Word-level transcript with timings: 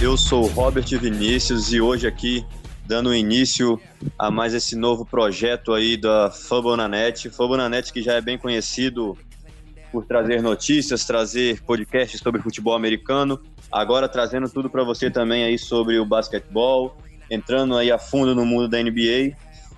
eu 0.00 0.14
sou 0.16 0.46
Robert 0.48 0.86
Vinícius 0.98 1.72
e 1.72 1.80
hoje 1.80 2.06
aqui 2.06 2.44
dando 2.84 3.14
início 3.14 3.80
a 4.18 4.30
mais 4.30 4.52
esse 4.52 4.76
novo 4.76 5.06
projeto 5.06 5.72
aí 5.72 5.96
da 5.96 6.30
Fambonanet. 6.30 7.30
Fambonanet 7.30 7.92
que 7.92 8.02
já 8.02 8.14
é 8.14 8.20
bem 8.20 8.36
conhecido 8.36 9.16
por 9.90 10.04
trazer 10.04 10.42
notícias, 10.42 11.04
trazer 11.04 11.62
podcasts 11.62 12.20
sobre 12.20 12.42
futebol 12.42 12.74
americano, 12.74 13.40
agora 13.72 14.08
trazendo 14.08 14.48
tudo 14.50 14.68
para 14.68 14.84
você 14.84 15.10
também 15.10 15.44
aí 15.44 15.58
sobre 15.58 15.98
o 15.98 16.04
basquetebol, 16.04 16.96
entrando 17.30 17.76
aí 17.76 17.90
a 17.90 17.98
fundo 17.98 18.34
no 18.34 18.44
mundo 18.44 18.68
da 18.68 18.82
NBA. 18.82 19.34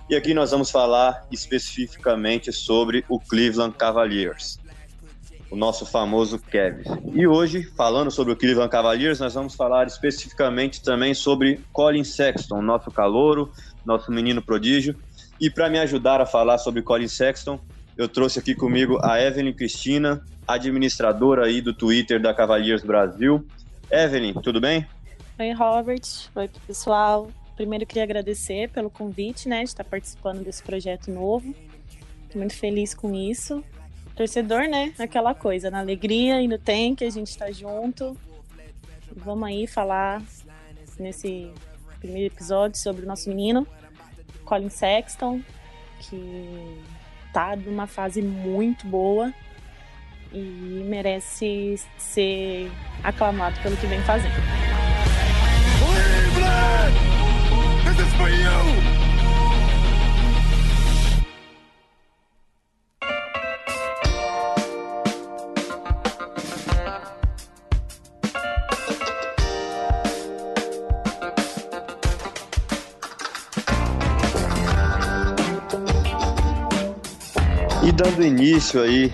E 0.09 0.15
aqui 0.15 0.33
nós 0.33 0.51
vamos 0.51 0.69
falar 0.69 1.25
especificamente 1.31 2.51
sobre 2.51 3.05
o 3.07 3.19
Cleveland 3.19 3.75
Cavaliers, 3.77 4.59
o 5.49 5.55
nosso 5.55 5.85
famoso 5.85 6.39
Cavs. 6.39 6.85
E 7.13 7.25
hoje, 7.27 7.63
falando 7.75 8.11
sobre 8.11 8.33
o 8.33 8.35
Cleveland 8.35 8.69
Cavaliers, 8.69 9.19
nós 9.19 9.33
vamos 9.33 9.55
falar 9.55 9.87
especificamente 9.87 10.81
também 10.83 11.13
sobre 11.13 11.59
Colin 11.71 12.03
Sexton, 12.03 12.61
nosso 12.61 12.91
calouro, 12.91 13.51
nosso 13.85 14.11
menino 14.11 14.41
prodígio. 14.41 14.95
E 15.39 15.49
para 15.49 15.69
me 15.69 15.79
ajudar 15.79 16.21
a 16.21 16.25
falar 16.25 16.57
sobre 16.57 16.81
Colin 16.81 17.07
Sexton, 17.07 17.59
eu 17.97 18.07
trouxe 18.07 18.39
aqui 18.39 18.53
comigo 18.53 18.99
a 19.03 19.21
Evelyn 19.21 19.53
Cristina, 19.53 20.23
administradora 20.47 21.45
aí 21.45 21.61
do 21.61 21.73
Twitter 21.73 22.21
da 22.21 22.33
Cavaliers 22.33 22.83
Brasil. 22.83 23.45
Evelyn, 23.91 24.33
tudo 24.33 24.61
bem? 24.61 24.85
Oi, 25.39 25.51
Robert. 25.53 26.01
Oi, 26.35 26.49
pessoal. 26.67 27.29
Primeiro, 27.55 27.85
queria 27.85 28.03
agradecer 28.03 28.69
pelo 28.69 28.89
convite, 28.89 29.49
né, 29.49 29.63
de 29.63 29.69
estar 29.69 29.83
participando 29.83 30.43
desse 30.43 30.63
projeto 30.63 31.11
novo. 31.11 31.53
Muito 32.33 32.53
feliz 32.53 32.93
com 32.93 33.13
isso. 33.15 33.63
Torcedor, 34.19 34.67
né, 34.67 34.91
aquela 34.99 35.33
coisa, 35.33 35.71
na 35.71 35.79
alegria 35.79 36.41
e 36.41 36.47
no 36.49 36.57
tem 36.57 36.93
que 36.93 37.05
a 37.05 37.09
gente 37.09 37.37
tá 37.37 37.49
junto. 37.53 38.17
Vamos 39.15 39.47
aí 39.47 39.65
falar 39.65 40.21
nesse 40.99 41.49
primeiro 42.01 42.33
episódio 42.33 42.77
sobre 42.77 43.05
o 43.05 43.07
nosso 43.07 43.29
menino, 43.29 43.65
Colin 44.43 44.69
Sexton, 44.69 45.39
que 46.01 46.81
tá 47.31 47.55
numa 47.55 47.87
fase 47.87 48.21
muito 48.21 48.85
boa 48.85 49.33
e 50.33 50.83
merece 50.85 51.79
ser 51.97 52.69
aclamado 53.01 53.57
pelo 53.61 53.77
que 53.77 53.87
vem 53.87 54.01
fazendo. 54.01 54.35
Cleveland! 55.79 56.93
This 57.85 58.05
is 58.05 58.13
for 58.15 58.29
you! 58.29 58.98
E 77.89 77.91
dando 77.91 78.23
início 78.23 78.83
aí 78.83 79.11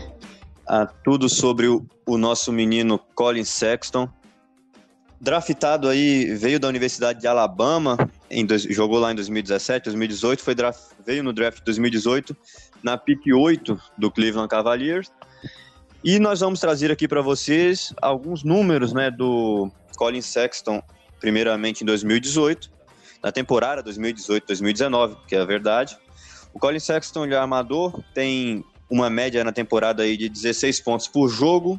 a 0.68 0.86
tudo 0.86 1.30
sobre 1.30 1.66
o, 1.66 1.88
o 2.06 2.18
nosso 2.18 2.52
menino 2.52 3.00
Colin 3.16 3.46
Sexton, 3.46 4.10
draftado 5.18 5.88
aí, 5.88 6.36
veio 6.36 6.60
da 6.60 6.68
Universidade 6.68 7.22
de 7.22 7.26
Alabama, 7.26 7.98
em 8.30 8.46
jogou 8.70 9.00
lá 9.00 9.14
em 9.14 9.16
2017, 9.16 9.86
2018, 9.86 10.44
foi 10.44 10.54
draft, 10.54 10.92
veio 11.06 11.24
no 11.24 11.32
draft 11.32 11.60
de 11.60 11.64
2018, 11.64 12.36
na 12.84 12.98
pick 12.98 13.22
8 13.34 13.80
do 13.98 14.12
Cleveland 14.12 14.50
Cavaliers. 14.50 15.10
E 16.04 16.20
nós 16.20 16.42
vamos 16.42 16.60
trazer 16.60 16.92
aqui 16.92 17.08
para 17.08 17.22
vocês 17.22 17.94
alguns 18.02 18.44
números 18.44 18.92
né, 18.92 19.10
do 19.10 19.72
Colin 19.96 20.22
Sexton, 20.22 20.84
primeiramente 21.22 21.82
em 21.82 21.86
2018, 21.86 22.70
na 23.24 23.32
temporada 23.32 23.82
2018-2019, 23.82 25.16
que 25.30 25.34
é 25.34 25.40
a 25.40 25.46
verdade. 25.46 25.98
O 26.56 26.60
Colin 26.60 26.80
Sexton, 26.80 27.26
ele 27.26 27.36
é 27.36 27.38
armador, 27.38 28.02
tem 28.14 28.64
uma 28.90 29.10
média 29.10 29.44
na 29.44 29.52
temporada 29.52 30.04
aí 30.04 30.16
de 30.16 30.30
16 30.30 30.80
pontos 30.80 31.06
por 31.06 31.28
jogo 31.28 31.78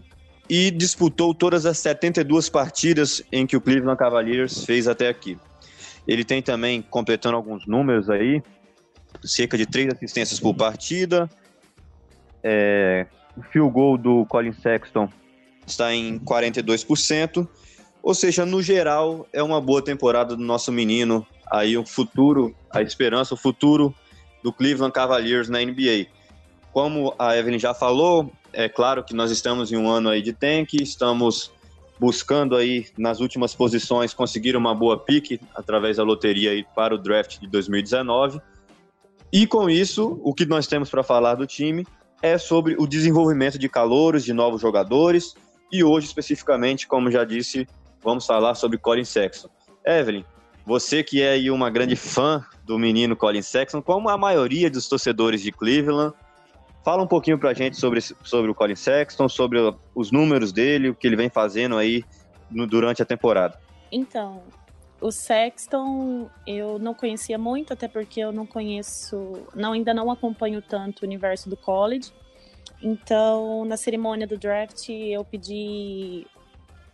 e 0.51 0.71
disputou 0.71 1.35
todas 1.35 1.65
as 1.65 1.79
72 1.79 2.51
partidas 2.51 3.23
em 3.33 3.47
que 3.47 3.57
o 3.57 3.61
Cleveland 3.61 3.99
Cavaliers 3.99 4.67
fez 4.67 4.87
até 4.87 5.09
aqui. 5.09 5.39
Ele 6.07 6.23
tem 6.25 6.43
também, 6.43 6.83
completando 6.83 7.37
alguns 7.37 7.67
números 7.67 8.11
aí, 8.11 8.43
cerca 9.25 9.57
de 9.57 9.65
3 9.65 9.95
assistências 9.95 10.39
por 10.39 10.55
partida. 10.55 11.27
É, 12.43 13.07
o 13.35 13.43
field 13.45 13.73
goal 13.73 13.97
do 13.97 14.27
Colin 14.27 14.53
Sexton 14.53 15.09
está 15.67 15.95
em 15.95 16.19
42%. 16.19 17.49
Ou 18.03 18.15
seja, 18.15 18.45
no 18.45 18.63
geral, 18.63 19.27
é 19.33 19.43
uma 19.43 19.59
boa 19.59 19.83
temporada 19.83 20.37
do 20.37 20.45
nosso 20.45 20.71
menino. 20.71 21.27
Aí 21.51 21.79
o 21.79 21.87
futuro, 21.87 22.55
a 22.71 22.83
esperança, 22.83 23.33
o 23.33 23.39
futuro 23.39 23.95
do 24.43 24.53
Cleveland 24.53 24.93
Cavaliers 24.93 25.49
na 25.49 25.61
NBA. 25.61 26.07
Como 26.73 27.15
a 27.19 27.37
Evelyn 27.37 27.59
já 27.59 27.73
falou, 27.73 28.31
é 28.53 28.69
claro 28.69 29.03
que 29.03 29.15
nós 29.15 29.31
estamos 29.31 29.73
em 29.73 29.77
um 29.77 29.89
ano 29.89 30.09
aí 30.09 30.23
de 30.23 30.33
tank, 30.33 30.75
estamos 30.75 31.51
buscando 31.99 32.57
aí 32.57 32.87
nas 32.99 33.21
últimas 33.21 33.55
posições 33.55 34.13
conseguir 34.13 34.57
uma 34.57 34.75
boa 34.75 34.99
pique 34.99 35.41
através 35.55 35.97
da 35.97 36.03
loteria 36.03 36.51
aí 36.51 36.65
para 36.75 36.95
o 36.95 36.99
draft 36.99 37.39
de 37.39 37.47
2019. 37.47 38.41
E 39.33 39.47
com 39.47 39.69
isso, 39.69 40.21
o 40.23 40.35
que 40.35 40.47
nós 40.47 40.67
temos 40.67 40.91
para 40.91 41.03
falar 41.03 41.35
do 41.35 41.47
time 41.47 41.87
é 42.23 42.39
sobre 42.39 42.77
o 42.79 42.87
desenvolvimento 42.87 43.59
de 43.59 43.69
calouros, 43.69 44.25
de 44.25 44.33
novos 44.33 44.61
jogadores, 44.61 45.35
e 45.71 45.83
hoje 45.83 46.07
especificamente, 46.07 46.87
como 46.87 47.11
já 47.11 47.25
disse, 47.25 47.67
vamos 48.03 48.25
falar 48.25 48.55
sobre 48.55 48.79
Colin 48.79 49.05
Sexton. 49.05 49.49
Evelyn, 49.85 50.25
você 50.67 51.05
que 51.05 51.23
é 51.23 51.31
aí 51.31 51.51
uma 51.51 51.71
grande 51.71 51.95
fã 51.95 52.45
do 52.65 52.77
menino 52.77 53.17
Colin 53.17 53.41
Sexton, 53.41 53.81
como 53.81 54.09
a 54.09 54.19
maioria 54.19 54.69
dos 54.69 54.89
torcedores 54.89 55.41
de 55.41 55.53
Cleveland, 55.53 56.13
fala 56.85 57.03
um 57.03 57.07
pouquinho 57.07 57.39
pra 57.39 57.55
gente 57.55 57.77
sobre, 57.77 58.01
sobre 58.01 58.51
o 58.51 58.55
Colin 58.55 58.75
Sexton, 58.75 59.29
sobre 59.29 59.59
os 59.95 60.11
números 60.11 60.53
dele, 60.53 60.91
o 60.91 60.95
que 60.95 61.07
ele 61.07 61.17
vem 61.17 61.31
fazendo 61.31 61.77
aí 61.77 62.05
no- 62.51 62.67
durante 62.67 63.01
a 63.01 63.05
temporada. 63.05 63.57
Então, 63.93 64.43
o 65.01 65.13
Sexton 65.13 66.29
eu 66.45 66.79
não 66.81 66.95
conhecia 66.95 67.39
muito, 67.39 67.73
até 67.73 67.87
porque 67.87 68.19
eu 68.21 68.33
não 68.33 68.45
conheço, 68.45 69.47
não 69.55 69.73
ainda 69.73 69.95
não 69.95 70.11
acompanho 70.11 70.61
tanto 70.61 71.03
o 71.03 71.07
universo 71.07 71.49
do 71.49 71.57
college. 71.57 72.13
Então, 72.83 73.65
na 73.65 73.77
cerimônia 73.77 74.27
do 74.27 74.37
draft, 74.37 74.89
eu 74.89 75.25
pedi 75.25 76.27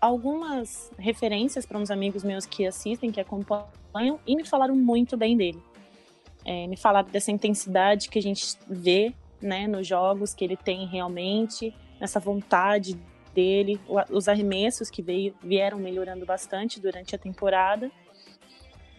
algumas 0.03 0.91
referências 0.99 1.65
para 1.65 1.79
uns 1.79 1.89
amigos 1.89 2.25
meus 2.25 2.45
que 2.45 2.67
assistem, 2.67 3.13
que 3.13 3.21
acompanham, 3.21 4.19
e 4.27 4.35
me 4.35 4.45
falaram 4.45 4.75
muito 4.75 5.17
bem 5.17 5.37
dele. 5.37 5.63
É, 6.45 6.67
me 6.67 6.77
falaram 6.77 7.09
dessa 7.09 7.31
intensidade 7.31 8.09
que 8.09 8.19
a 8.19 8.23
gente 8.23 8.59
vê 8.69 9.15
né, 9.41 9.69
nos 9.69 9.87
jogos, 9.87 10.35
que 10.35 10.45
ele 10.45 10.57
tem 10.57 10.89
realmente, 10.89 11.73
essa 12.01 12.19
vontade 12.19 12.99
dele, 13.33 13.81
os 14.11 14.27
arremessos 14.27 14.91
que 14.91 15.01
veio, 15.01 15.37
vieram 15.41 15.79
melhorando 15.79 16.27
bastante 16.27 16.81
durante 16.81 17.15
a 17.15 17.19
temporada. 17.19 17.89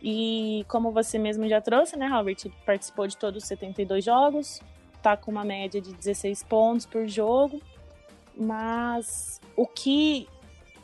E 0.02 0.66
como 0.70 0.90
você 0.90 1.20
mesmo 1.20 1.48
já 1.50 1.60
trouxe, 1.60 1.98
né, 1.98 2.08
Robert? 2.08 2.38
Ele 2.46 2.54
participou 2.66 3.08
de 3.08 3.18
todos 3.18 3.44
os 3.44 3.48
72 3.50 4.06
jogos, 4.06 4.62
tá 5.02 5.18
com 5.18 5.32
uma 5.32 5.44
média 5.44 5.82
de 5.82 5.94
16 5.94 6.44
pontos 6.44 6.86
por 6.86 7.06
jogo, 7.08 7.62
mas 8.38 9.42
o 9.56 9.68
que 9.68 10.28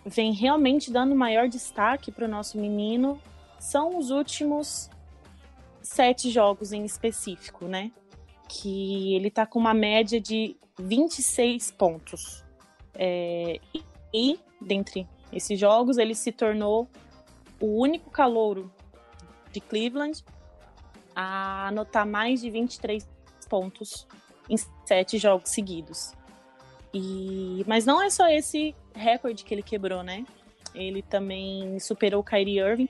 vem 0.05 0.33
realmente 0.33 0.91
dando 0.91 1.15
maior 1.15 1.47
destaque 1.47 2.11
para 2.11 2.25
o 2.25 2.27
nosso 2.27 2.57
menino 2.57 3.21
são 3.59 3.97
os 3.97 4.09
últimos 4.09 4.89
sete 5.81 6.29
jogos 6.29 6.71
em 6.71 6.85
específico, 6.85 7.65
né? 7.65 7.91
Que 8.47 9.13
ele 9.15 9.29
tá 9.29 9.45
com 9.45 9.59
uma 9.59 9.73
média 9.73 10.19
de 10.19 10.55
26 10.79 11.71
pontos. 11.71 12.43
É, 12.95 13.59
e- 13.73 13.83
e, 14.13 14.39
dentre 14.61 15.07
esses 15.31 15.59
jogos, 15.59 15.97
ele 15.97 16.15
se 16.15 16.31
tornou 16.31 16.87
o 17.59 17.79
único 17.79 18.09
calouro 18.09 18.71
de 19.51 19.59
Cleveland 19.59 20.23
a 21.15 21.67
anotar 21.67 22.07
mais 22.07 22.41
de 22.41 22.49
23 22.49 23.07
pontos 23.49 24.07
em 24.49 24.55
sete 24.85 25.17
jogos 25.17 25.49
seguidos. 25.49 26.13
E, 26.93 27.63
mas 27.67 27.85
não 27.85 28.01
é 28.01 28.09
só 28.09 28.27
esse 28.29 28.73
recorde 28.93 29.43
que 29.43 29.53
ele 29.53 29.63
quebrou, 29.63 30.03
né? 30.03 30.25
Ele 30.73 31.01
também 31.01 31.79
superou 31.79 32.21
o 32.21 32.23
Kyrie 32.23 32.59
Irving 32.59 32.89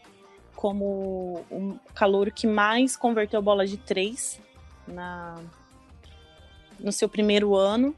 como 0.55 1.45
o 1.49 1.79
calor 1.93 2.31
que 2.31 2.45
mais 2.45 2.97
converteu 2.97 3.41
bola 3.41 3.65
de 3.65 3.77
três 3.77 4.41
na, 4.85 5.41
no 6.77 6.91
seu 6.91 7.07
primeiro 7.07 7.55
ano. 7.55 7.95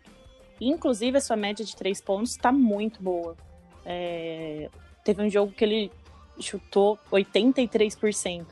Inclusive, 0.59 1.17
a 1.17 1.21
sua 1.21 1.35
média 1.35 1.65
de 1.65 1.75
três 1.75 1.99
pontos 1.99 2.31
está 2.31 2.51
muito 2.51 3.01
boa. 3.01 3.35
É, 3.83 4.69
teve 5.03 5.23
um 5.23 5.29
jogo 5.29 5.51
que 5.51 5.63
ele 5.63 5.91
chutou 6.39 6.99
83%. 7.11 8.45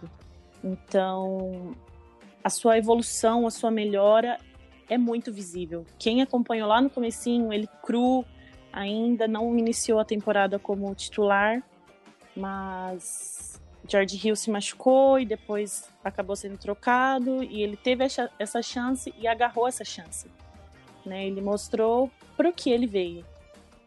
Então, 0.63 1.75
a 2.43 2.49
sua 2.49 2.79
evolução, 2.79 3.45
a 3.45 3.51
sua 3.51 3.69
melhora 3.69 4.39
é 4.89 4.97
muito 4.97 5.31
visível. 5.31 5.85
Quem 5.99 6.23
acompanhou 6.23 6.67
lá 6.67 6.81
no 6.81 6.89
comecinho, 6.89 7.53
ele 7.53 7.69
cru, 7.83 8.25
ainda 8.71 9.27
não 9.27 9.57
iniciou 9.57 9.99
a 9.99 10.05
temporada 10.05 10.59
como 10.59 10.93
titular, 10.95 11.63
mas 12.35 13.59
George 13.87 14.19
Hill 14.23 14.35
se 14.35 14.51
machucou 14.51 15.19
e 15.19 15.25
depois 15.25 15.89
acabou 16.03 16.35
sendo 16.35 16.57
trocado 16.57 17.43
e 17.43 17.61
ele 17.61 17.75
teve 17.75 18.05
essa 18.37 18.61
chance 18.61 19.13
e 19.17 19.27
agarrou 19.27 19.67
essa 19.67 19.83
chance. 19.83 20.27
Né? 21.05 21.27
Ele 21.27 21.41
mostrou 21.41 22.11
para 22.37 22.49
o 22.49 22.53
que 22.53 22.69
ele 22.69 22.85
veio. 22.85 23.25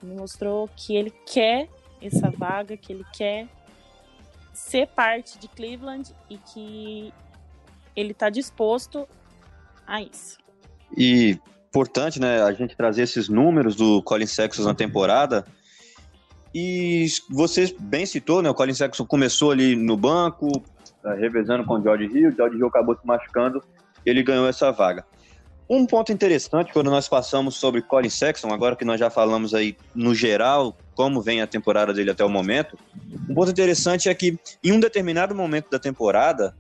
Ele 0.02 0.14
mostrou 0.14 0.69
que 0.76 0.96
ele 0.96 1.12
quer 1.26 1.69
essa 2.00 2.31
vaga, 2.31 2.76
que 2.76 2.93
ele 2.93 3.05
quer 3.12 3.46
ser 4.52 4.88
parte 4.88 5.38
de 5.38 5.49
Cleveland 5.49 6.12
e 6.28 6.37
que 6.37 7.14
ele 7.94 8.12
está 8.12 8.28
disposto 8.28 9.08
a 9.87 10.02
isso. 10.02 10.38
E 10.96 11.38
importante, 11.73 12.21
né, 12.21 12.43
a 12.43 12.53
gente 12.53 12.77
trazer 12.77 13.05
esses 13.05 13.31
números 13.31 13.75
do 13.75 14.03
Colin 14.03 14.27
Sexton 14.27 14.63
na 14.65 14.75
temporada. 14.75 15.47
E 16.55 17.07
você 17.31 17.75
bem 17.81 18.05
citou, 18.05 18.43
né, 18.43 18.51
o 18.51 18.55
Colin 18.55 18.75
Sexton 18.75 19.07
começou 19.07 19.53
ali 19.53 19.75
no 19.75 19.97
banco, 19.97 20.63
tá 21.03 21.15
revezando 21.15 21.65
com 21.65 21.79
o 21.79 21.83
George 21.83 22.05
Hill, 22.05 22.29
o 22.29 22.33
George 22.33 22.59
Hill 22.59 22.67
acabou 22.67 22.95
se 22.95 23.07
machucando, 23.07 23.65
ele 24.05 24.23
ganhou 24.23 24.47
essa 24.47 24.71
vaga. 24.71 25.03
Um 25.67 25.87
ponto 25.87 26.13
interessante 26.13 26.75
quando 26.75 26.91
nós 26.91 27.09
passamos 27.09 27.55
sobre 27.55 27.81
Colin 27.81 28.11
Sexton, 28.11 28.53
agora 28.53 28.77
que 28.77 28.85
nós 28.85 29.01
já 29.01 29.09
falamos 29.09 29.55
aí 29.55 29.75
no 29.95 30.15
geral 30.15 30.77
como 30.95 31.23
vem 31.23 31.41
a 31.41 31.47
temporada 31.47 31.95
dele 31.95 32.11
até 32.11 32.23
o 32.23 32.29
momento, 32.29 32.79
um 33.31 33.35
ponto 33.35 33.51
interessante 33.51 34.11
é 34.11 34.15
que 34.15 34.39
em 34.63 34.73
um 34.73 34.79
determinado 34.79 35.35
momento 35.35 35.71
da 35.71 35.79
temporada, 35.79 36.55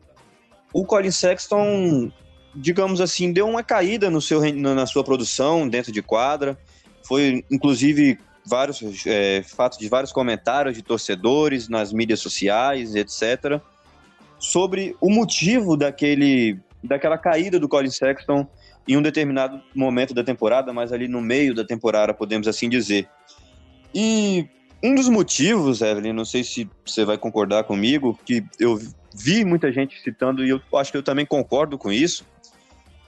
o 0.72 0.86
Colin 0.86 1.10
Sexton 1.10 2.10
digamos 2.54 3.00
assim, 3.00 3.32
deu 3.32 3.48
uma 3.48 3.62
caída 3.62 4.10
no 4.10 4.20
seu, 4.20 4.40
na 4.54 4.86
sua 4.86 5.04
produção 5.04 5.68
dentro 5.68 5.92
de 5.92 6.02
quadra. 6.02 6.58
Foi, 7.02 7.44
inclusive, 7.50 8.18
vários 8.44 8.82
é, 9.06 9.42
fatos 9.42 9.78
de 9.78 9.88
vários 9.88 10.12
comentários 10.12 10.74
de 10.74 10.82
torcedores 10.82 11.68
nas 11.68 11.92
mídias 11.92 12.20
sociais, 12.20 12.94
etc., 12.94 13.60
sobre 14.38 14.96
o 15.00 15.08
motivo 15.08 15.76
daquele, 15.76 16.58
daquela 16.82 17.16
caída 17.16 17.60
do 17.60 17.68
Colin 17.68 17.90
Sexton 17.90 18.46
em 18.88 18.96
um 18.96 19.02
determinado 19.02 19.62
momento 19.74 20.12
da 20.12 20.24
temporada, 20.24 20.72
mas 20.72 20.92
ali 20.92 21.06
no 21.06 21.20
meio 21.20 21.54
da 21.54 21.64
temporada, 21.64 22.12
podemos 22.12 22.48
assim 22.48 22.68
dizer. 22.68 23.08
E 23.94 24.48
um 24.82 24.94
dos 24.94 25.08
motivos, 25.08 25.80
Evelyn, 25.80 26.12
não 26.12 26.24
sei 26.24 26.42
se 26.42 26.68
você 26.84 27.04
vai 27.04 27.16
concordar 27.16 27.62
comigo, 27.64 28.18
que 28.24 28.44
eu 28.58 28.80
vi 29.14 29.44
muita 29.44 29.70
gente 29.70 30.00
citando 30.02 30.44
e 30.44 30.50
eu 30.50 30.60
acho 30.74 30.90
que 30.90 30.98
eu 30.98 31.02
também 31.02 31.24
concordo 31.24 31.78
com 31.78 31.92
isso, 31.92 32.26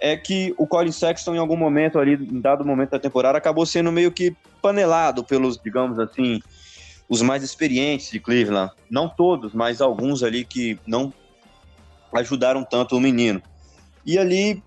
é 0.04 0.18
que 0.18 0.54
o 0.58 0.66
Colin 0.66 0.92
Sexton, 0.92 1.34
em 1.34 1.38
algum 1.38 1.56
momento 1.56 1.98
ali, 1.98 2.12
em 2.12 2.38
dado 2.38 2.62
momento 2.62 2.90
da 2.90 2.98
temporada, 2.98 3.38
acabou 3.38 3.64
sendo 3.64 3.90
meio 3.90 4.12
que 4.12 4.36
panelado 4.60 5.24
pelos, 5.24 5.56
digamos 5.56 5.98
assim, 5.98 6.42
os 7.08 7.22
mais 7.22 7.42
experientes 7.42 8.10
de 8.10 8.20
Cleveland. 8.20 8.70
Não 8.90 9.08
todos, 9.08 9.54
mas 9.54 9.80
alguns 9.80 10.22
ali 10.22 10.44
que 10.44 10.78
não 10.86 11.10
ajudaram 12.12 12.62
tanto 12.62 12.98
o 12.98 13.00
menino. 13.00 13.42
E 14.04 14.18
ali, 14.18 14.62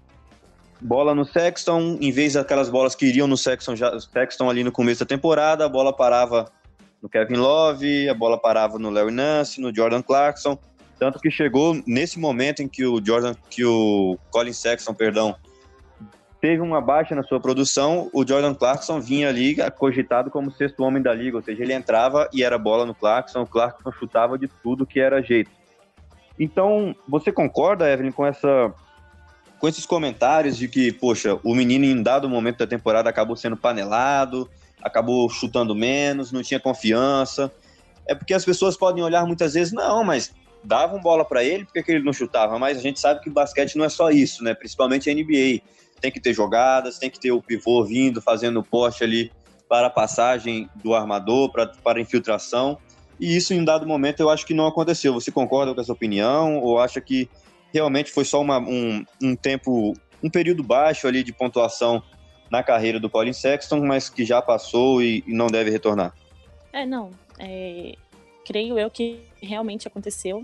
bola 0.81 1.13
no 1.13 1.23
Sexton, 1.23 1.99
em 2.01 2.11
vez 2.11 2.33
daquelas 2.33 2.67
bolas 2.67 2.95
que 2.95 3.05
iriam 3.05 3.27
no 3.27 3.37
Sexton, 3.37 3.75
já, 3.75 3.99
Sexton 3.99 4.49
ali 4.49 4.63
no 4.63 4.71
começo 4.71 5.01
da 5.01 5.05
temporada, 5.05 5.65
a 5.65 5.69
bola 5.69 5.93
parava 5.93 6.51
no 6.99 7.07
Kevin 7.07 7.35
Love, 7.35 8.09
a 8.09 8.13
bola 8.15 8.39
parava 8.39 8.79
no 8.79 8.89
Larry 8.89 9.11
Nance, 9.11 9.61
no 9.61 9.73
Jordan 9.73 10.01
Clarkson. 10.01 10.57
Tanto 10.99 11.19
que 11.19 11.29
chegou 11.29 11.79
nesse 11.85 12.19
momento 12.19 12.61
em 12.61 12.67
que 12.67 12.85
o 12.85 13.03
Jordan, 13.03 13.35
que 13.49 13.63
o 13.63 14.17
Colin 14.31 14.53
Sexton, 14.53 14.93
perdão, 14.93 15.35
teve 16.41 16.61
uma 16.61 16.81
baixa 16.81 17.13
na 17.13 17.23
sua 17.23 17.39
produção, 17.39 18.09
o 18.13 18.27
Jordan 18.27 18.53
Clarkson 18.53 18.99
vinha 18.99 19.29
ali 19.29 19.55
cogitado 19.71 20.31
como 20.31 20.51
sexto 20.51 20.83
homem 20.83 21.01
da 21.01 21.13
liga, 21.13 21.37
ou 21.37 21.43
seja, 21.43 21.63
ele 21.63 21.73
entrava 21.73 22.29
e 22.33 22.43
era 22.43 22.57
bola 22.57 22.85
no 22.85 22.95
Clarkson, 22.95 23.41
o 23.41 23.47
Clarkson 23.47 23.91
chutava 23.91 24.37
de 24.37 24.47
tudo 24.63 24.85
que 24.85 24.99
era 24.99 25.21
jeito. 25.21 25.51
Então, 26.39 26.95
você 27.07 27.31
concorda, 27.31 27.91
Evelyn, 27.91 28.11
com 28.11 28.25
essa 28.25 28.73
com 29.59 29.67
esses 29.67 29.87
comentários 29.87 30.55
de 30.55 30.67
que, 30.67 30.91
poxa, 30.91 31.39
o 31.43 31.55
menino 31.55 31.83
em 31.83 32.01
dado 32.03 32.29
momento 32.29 32.59
da 32.59 32.67
temporada 32.67 33.09
acabou 33.09 33.35
sendo 33.35 33.57
panelado, 33.57 34.47
acabou 34.83 35.27
chutando 35.29 35.73
menos, 35.73 36.31
não 36.31 36.43
tinha 36.43 36.59
confiança. 36.59 37.51
É 38.07 38.13
porque 38.13 38.35
as 38.35 38.45
pessoas 38.45 38.77
podem 38.77 39.03
olhar 39.03 39.25
muitas 39.25 39.55
vezes, 39.55 39.73
não, 39.73 40.03
mas 40.03 40.31
davam 40.67 40.99
bola 40.99 41.23
para 41.23 41.43
ele, 41.43 41.63
porque 41.63 41.81
que 41.81 41.91
ele 41.93 42.03
não 42.03 42.11
chutava? 42.11 42.59
Mas 42.59 42.77
a 42.77 42.81
gente 42.81 42.99
sabe 42.99 43.21
que 43.21 43.29
basquete 43.29 43.77
não 43.77 43.85
é 43.85 43.89
só 43.89 44.11
isso, 44.11 44.43
né? 44.43 44.53
Principalmente 44.53 45.09
a 45.09 45.13
NBA. 45.13 45.61
Tem 46.01 46.11
que 46.11 46.19
ter 46.19 46.33
jogadas, 46.33 46.99
tem 46.99 47.09
que 47.09 47.19
ter 47.19 47.31
o 47.31 47.41
pivô 47.41 47.83
vindo, 47.83 48.21
fazendo 48.21 48.59
o 48.59 48.63
poste 48.63 49.03
ali 49.03 49.31
para 49.67 49.87
a 49.87 49.89
passagem 49.89 50.69
do 50.75 50.93
armador, 50.93 51.51
para, 51.51 51.67
para 51.67 51.99
a 51.99 52.01
infiltração. 52.01 52.77
E 53.19 53.35
isso, 53.35 53.53
em 53.53 53.63
dado 53.63 53.87
momento, 53.87 54.19
eu 54.19 54.29
acho 54.29 54.45
que 54.45 54.53
não 54.53 54.67
aconteceu. 54.67 55.13
Você 55.13 55.31
concorda 55.31 55.73
com 55.73 55.81
essa 55.81 55.93
opinião? 55.93 56.59
Ou 56.59 56.79
acha 56.79 57.01
que 57.01 57.29
realmente 57.73 58.11
foi 58.11 58.25
só 58.25 58.41
uma, 58.41 58.59
um, 58.59 59.03
um 59.23 59.35
tempo, 59.35 59.93
um 60.21 60.29
período 60.29 60.63
baixo 60.63 61.07
ali 61.07 61.23
de 61.23 61.33
pontuação 61.33 62.03
na 62.51 62.61
carreira 62.61 62.99
do 62.99 63.09
Colin 63.09 63.33
Sexton, 63.33 63.83
mas 63.85 64.09
que 64.09 64.23
já 64.23 64.41
passou 64.41 65.01
e, 65.01 65.23
e 65.25 65.33
não 65.33 65.47
deve 65.47 65.69
retornar? 65.71 66.13
É, 66.71 66.85
não. 66.85 67.11
É, 67.39 67.93
creio 68.45 68.77
eu 68.77 68.89
que 68.89 69.21
realmente 69.41 69.87
aconteceu. 69.87 70.43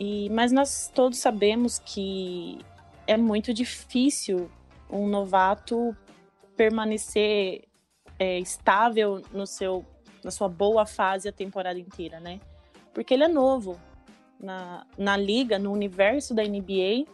E, 0.00 0.30
mas 0.30 0.52
nós 0.52 0.88
todos 0.94 1.18
sabemos 1.18 1.80
que 1.84 2.60
é 3.04 3.16
muito 3.16 3.52
difícil 3.52 4.48
um 4.88 5.08
novato 5.08 5.94
permanecer 6.56 7.64
é, 8.16 8.38
estável 8.38 9.20
no 9.32 9.44
seu, 9.44 9.84
na 10.22 10.30
sua 10.30 10.48
boa 10.48 10.86
fase 10.86 11.28
a 11.28 11.32
temporada 11.32 11.80
inteira, 11.80 12.20
né? 12.20 12.38
Porque 12.94 13.12
ele 13.12 13.24
é 13.24 13.28
novo 13.28 13.76
na, 14.38 14.86
na 14.96 15.16
liga, 15.16 15.58
no 15.58 15.72
universo 15.72 16.32
da 16.32 16.44
NBA, 16.44 17.04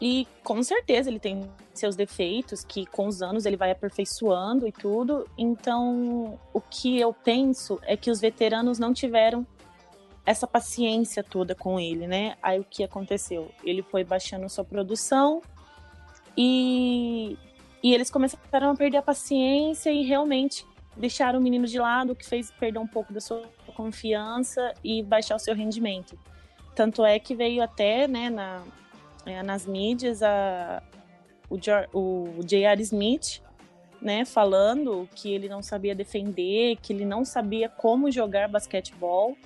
e 0.00 0.26
com 0.42 0.62
certeza 0.62 1.10
ele 1.10 1.20
tem 1.20 1.50
seus 1.74 1.96
defeitos, 1.96 2.64
que 2.64 2.86
com 2.86 3.08
os 3.08 3.20
anos 3.20 3.44
ele 3.44 3.58
vai 3.58 3.70
aperfeiçoando 3.70 4.66
e 4.66 4.72
tudo. 4.72 5.28
Então, 5.36 6.40
o 6.54 6.62
que 6.62 6.98
eu 6.98 7.12
penso 7.12 7.78
é 7.82 7.94
que 7.94 8.10
os 8.10 8.22
veteranos 8.22 8.78
não 8.78 8.94
tiveram 8.94 9.46
essa 10.26 10.46
paciência 10.46 11.22
toda 11.22 11.54
com 11.54 11.78
ele, 11.78 12.08
né? 12.08 12.36
Aí 12.42 12.58
o 12.58 12.64
que 12.64 12.82
aconteceu? 12.82 13.52
Ele 13.62 13.80
foi 13.80 14.02
baixando 14.02 14.48
sua 14.48 14.64
produção 14.64 15.40
e, 16.36 17.38
e 17.80 17.94
eles 17.94 18.10
começaram 18.10 18.70
a 18.70 18.74
perder 18.74 18.98
a 18.98 19.02
paciência 19.02 19.90
e 19.90 20.02
realmente 20.02 20.66
deixaram 20.96 21.38
o 21.38 21.42
menino 21.42 21.66
de 21.66 21.78
lado, 21.78 22.12
o 22.12 22.16
que 22.16 22.26
fez 22.26 22.50
perder 22.50 22.80
um 22.80 22.86
pouco 22.86 23.12
da 23.12 23.20
sua 23.20 23.44
confiança 23.76 24.74
e 24.82 25.00
baixar 25.00 25.36
o 25.36 25.38
seu 25.38 25.54
rendimento. 25.54 26.18
Tanto 26.74 27.04
é 27.04 27.20
que 27.20 27.34
veio 27.34 27.62
até, 27.62 28.08
né, 28.08 28.28
na, 28.28 28.64
é, 29.24 29.42
nas 29.44 29.64
mídias 29.64 30.22
a, 30.22 30.82
o, 31.48 32.42
J.R. 32.44 32.82
Smith, 32.82 33.40
né, 34.02 34.24
falando 34.24 35.08
que 35.14 35.32
ele 35.32 35.48
não 35.48 35.62
sabia 35.62 35.94
defender, 35.94 36.76
que 36.82 36.92
ele 36.92 37.04
não 37.04 37.24
sabia 37.24 37.68
como 37.68 38.10
jogar 38.10 38.48
basquetebol 38.48 39.36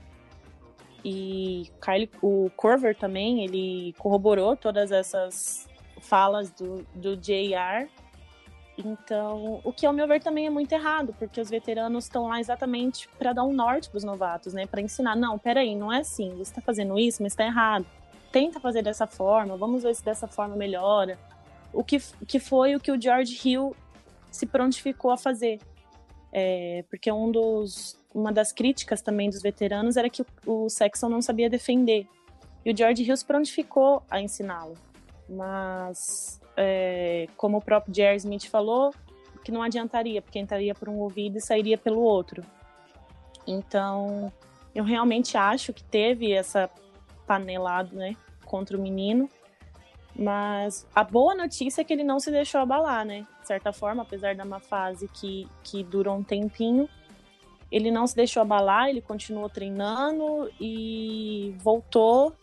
e 1.05 1.71
Kyle, 1.81 2.11
o 2.23 2.51
Corver 2.57 2.97
também, 2.97 3.45
ele 3.45 3.95
corroborou 3.99 4.57
todas 4.57 4.91
essas 4.91 5.69
falas 6.01 6.51
do, 6.51 6.87
do 6.95 7.17
JR. 7.17 7.89
Então, 8.79 9.61
o 9.63 9.73
que 9.73 9.85
ao 9.85 9.93
meu 9.93 10.09
ver 10.09 10.23
também 10.23 10.47
é 10.47 10.51
muito 10.51 10.73
errado, 10.73 11.15
porque 11.19 11.41
os 11.41 11.51
veteranos 11.51 12.05
estão 12.05 12.29
lá 12.29 12.41
exatamente 12.41 13.09
para 13.19 13.33
dar 13.33 13.45
um 13.45 13.53
norte 13.53 13.91
para 13.91 13.99
os 13.99 14.05
novatos, 14.05 14.55
né? 14.55 14.67
Para 14.67 14.81
ensinar, 14.81 15.15
não, 15.17 15.39
peraí, 15.39 15.77
não 15.77 15.93
é 15.93 15.99
assim, 15.99 16.31
você 16.31 16.51
está 16.51 16.61
fazendo 16.61 16.99
isso, 16.99 17.23
mas 17.23 17.33
está 17.33 17.45
errado. 17.45 17.85
Tenta 18.33 18.59
fazer 18.59 18.83
dessa 18.83 19.07
forma, 19.07 19.57
vamos 19.57 19.83
ver 19.83 19.95
se 19.95 20.05
dessa 20.05 20.27
forma 20.27 20.57
melhora. 20.57 21.19
O 21.73 21.85
que, 21.85 21.99
que 22.27 22.39
foi 22.39 22.75
o 22.75 22.81
que 22.81 22.91
o 22.91 23.01
George 23.01 23.39
Hill 23.45 23.77
se 24.31 24.47
prontificou 24.47 25.11
a 25.11 25.17
fazer. 25.17 25.61
É, 26.33 26.85
porque 26.89 27.11
um 27.11 27.31
dos, 27.31 28.00
uma 28.15 28.33
das 28.33 28.53
críticas 28.53 29.01
também 29.01 29.31
dos 29.31 29.43
veteranos 29.43 29.97
era 29.97 30.11
que 30.11 30.25
o, 30.47 30.69
Sexton 30.69 31.09
não 31.09 31.23
sabia 31.23 31.49
defender. 31.49 32.07
E 32.65 32.73
o 32.73 32.77
George 32.77 33.03
Hills 33.03 33.25
prontificou 33.25 34.03
a 34.11 34.21
ensiná-lo. 34.21 34.75
Mas, 35.29 36.41
é, 36.57 37.29
como 37.37 37.59
o 37.59 37.63
próprio 37.63 37.95
Jerry 37.95 38.17
Smith 38.17 38.47
falou, 38.47 38.93
que 39.45 39.53
não 39.53 39.63
adiantaria, 39.63 40.21
porque 40.21 40.39
entraria 40.39 40.75
por 40.75 40.89
um 40.89 40.99
ouvido 40.99 41.39
e 41.39 41.41
sairia 41.41 41.79
pelo 41.79 42.01
outro. 42.01 42.45
Então, 43.47 44.33
eu 44.75 44.85
realmente 44.85 45.37
acho 45.37 45.73
que 45.73 45.83
teve 45.83 46.33
essa 46.33 46.69
panelada, 47.27 47.95
né, 47.95 48.17
contra 48.45 48.77
o 48.77 48.81
menino. 48.81 49.31
Mas 50.15 50.87
a 50.95 51.05
boa 51.05 51.35
notícia 51.35 51.81
é 51.81 51.85
que 51.85 51.93
ele 51.93 52.03
não 52.03 52.19
se 52.19 52.31
deixou 52.31 52.61
abalar, 52.61 53.07
né? 53.07 53.27
De 53.41 53.47
certa 53.47 53.73
forma, 53.73 54.03
apesar 54.03 54.35
da 54.35 54.45
uma 54.45 54.59
fase 54.61 55.09
que, 55.09 55.49
que 55.63 55.85
durou 55.85 56.17
um 56.17 56.23
tempinho, 56.23 56.89
ele 57.71 57.91
não 57.91 58.07
se 58.07 58.17
deixou 58.17 58.41
abalar, 58.43 58.89
ele 58.89 59.01
continuou 59.01 59.49
treinando 59.49 60.51
e 60.61 61.55
voltou 61.59 62.35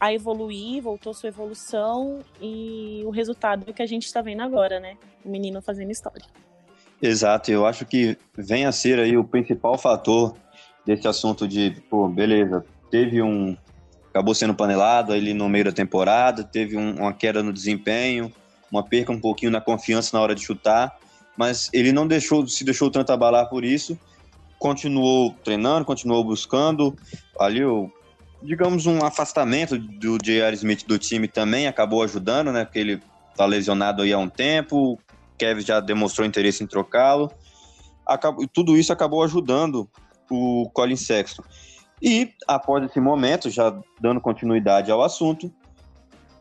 a 0.00 0.12
evoluir, 0.12 0.82
voltou 0.82 1.14
sua 1.14 1.28
evolução 1.28 2.20
e 2.40 3.02
o 3.04 3.10
resultado 3.10 3.64
é 3.68 3.72
que 3.72 3.82
a 3.82 3.86
gente 3.86 4.04
está 4.04 4.20
vendo 4.20 4.42
agora, 4.42 4.80
né? 4.80 4.96
O 5.24 5.30
menino 5.30 5.62
fazendo 5.62 5.92
história. 5.92 6.24
Exato, 7.00 7.52
eu 7.52 7.64
acho 7.64 7.86
que 7.86 8.16
vem 8.36 8.64
a 8.64 8.72
ser 8.72 8.98
aí 8.98 9.16
o 9.16 9.22
principal 9.22 9.78
fator 9.78 10.34
desse 10.84 11.06
assunto 11.06 11.46
de, 11.46 11.82
pô, 11.88 12.08
beleza, 12.08 12.64
teve 12.90 13.22
um. 13.22 13.56
acabou 14.10 14.34
sendo 14.34 14.54
panelado 14.54 15.12
ali 15.12 15.32
no 15.32 15.48
meio 15.48 15.66
da 15.66 15.72
temporada, 15.72 16.42
teve 16.42 16.76
um, 16.76 16.96
uma 16.96 17.12
queda 17.12 17.42
no 17.42 17.52
desempenho, 17.52 18.32
uma 18.70 18.82
perca 18.82 19.12
um 19.12 19.20
pouquinho 19.20 19.52
na 19.52 19.60
confiança 19.60 20.16
na 20.16 20.22
hora 20.22 20.34
de 20.34 20.42
chutar, 20.42 20.98
mas 21.36 21.70
ele 21.72 21.92
não 21.92 22.06
deixou, 22.06 22.46
se 22.46 22.64
deixou 22.64 22.90
tanto 22.90 23.12
abalar 23.12 23.48
por 23.48 23.64
isso, 23.64 23.98
continuou 24.58 25.34
treinando, 25.44 25.84
continuou 25.84 26.22
buscando 26.24 26.96
ali 27.38 27.64
o 27.64 27.90
digamos, 28.42 28.86
um 28.86 29.04
afastamento 29.04 29.78
do 29.78 30.18
J.R. 30.18 30.54
Smith 30.56 30.84
do 30.86 30.98
time 30.98 31.28
também 31.28 31.66
acabou 31.66 32.02
ajudando, 32.02 32.52
né? 32.52 32.64
Porque 32.64 32.78
ele 32.78 33.00
tá 33.36 33.46
lesionado 33.46 34.02
aí 34.02 34.12
há 34.12 34.18
um 34.18 34.28
tempo, 34.28 34.98
Kevin 35.38 35.62
já 35.62 35.80
demonstrou 35.80 36.26
interesse 36.26 36.62
em 36.62 36.66
trocá-lo. 36.66 37.30
Tudo 38.52 38.76
isso 38.76 38.92
acabou 38.92 39.22
ajudando 39.22 39.88
o 40.30 40.68
Colin 40.72 40.96
Sexton. 40.96 41.42
E, 42.02 42.32
após 42.48 42.84
esse 42.84 43.00
momento, 43.00 43.48
já 43.48 43.76
dando 44.00 44.20
continuidade 44.20 44.90
ao 44.90 45.02
assunto, 45.02 45.52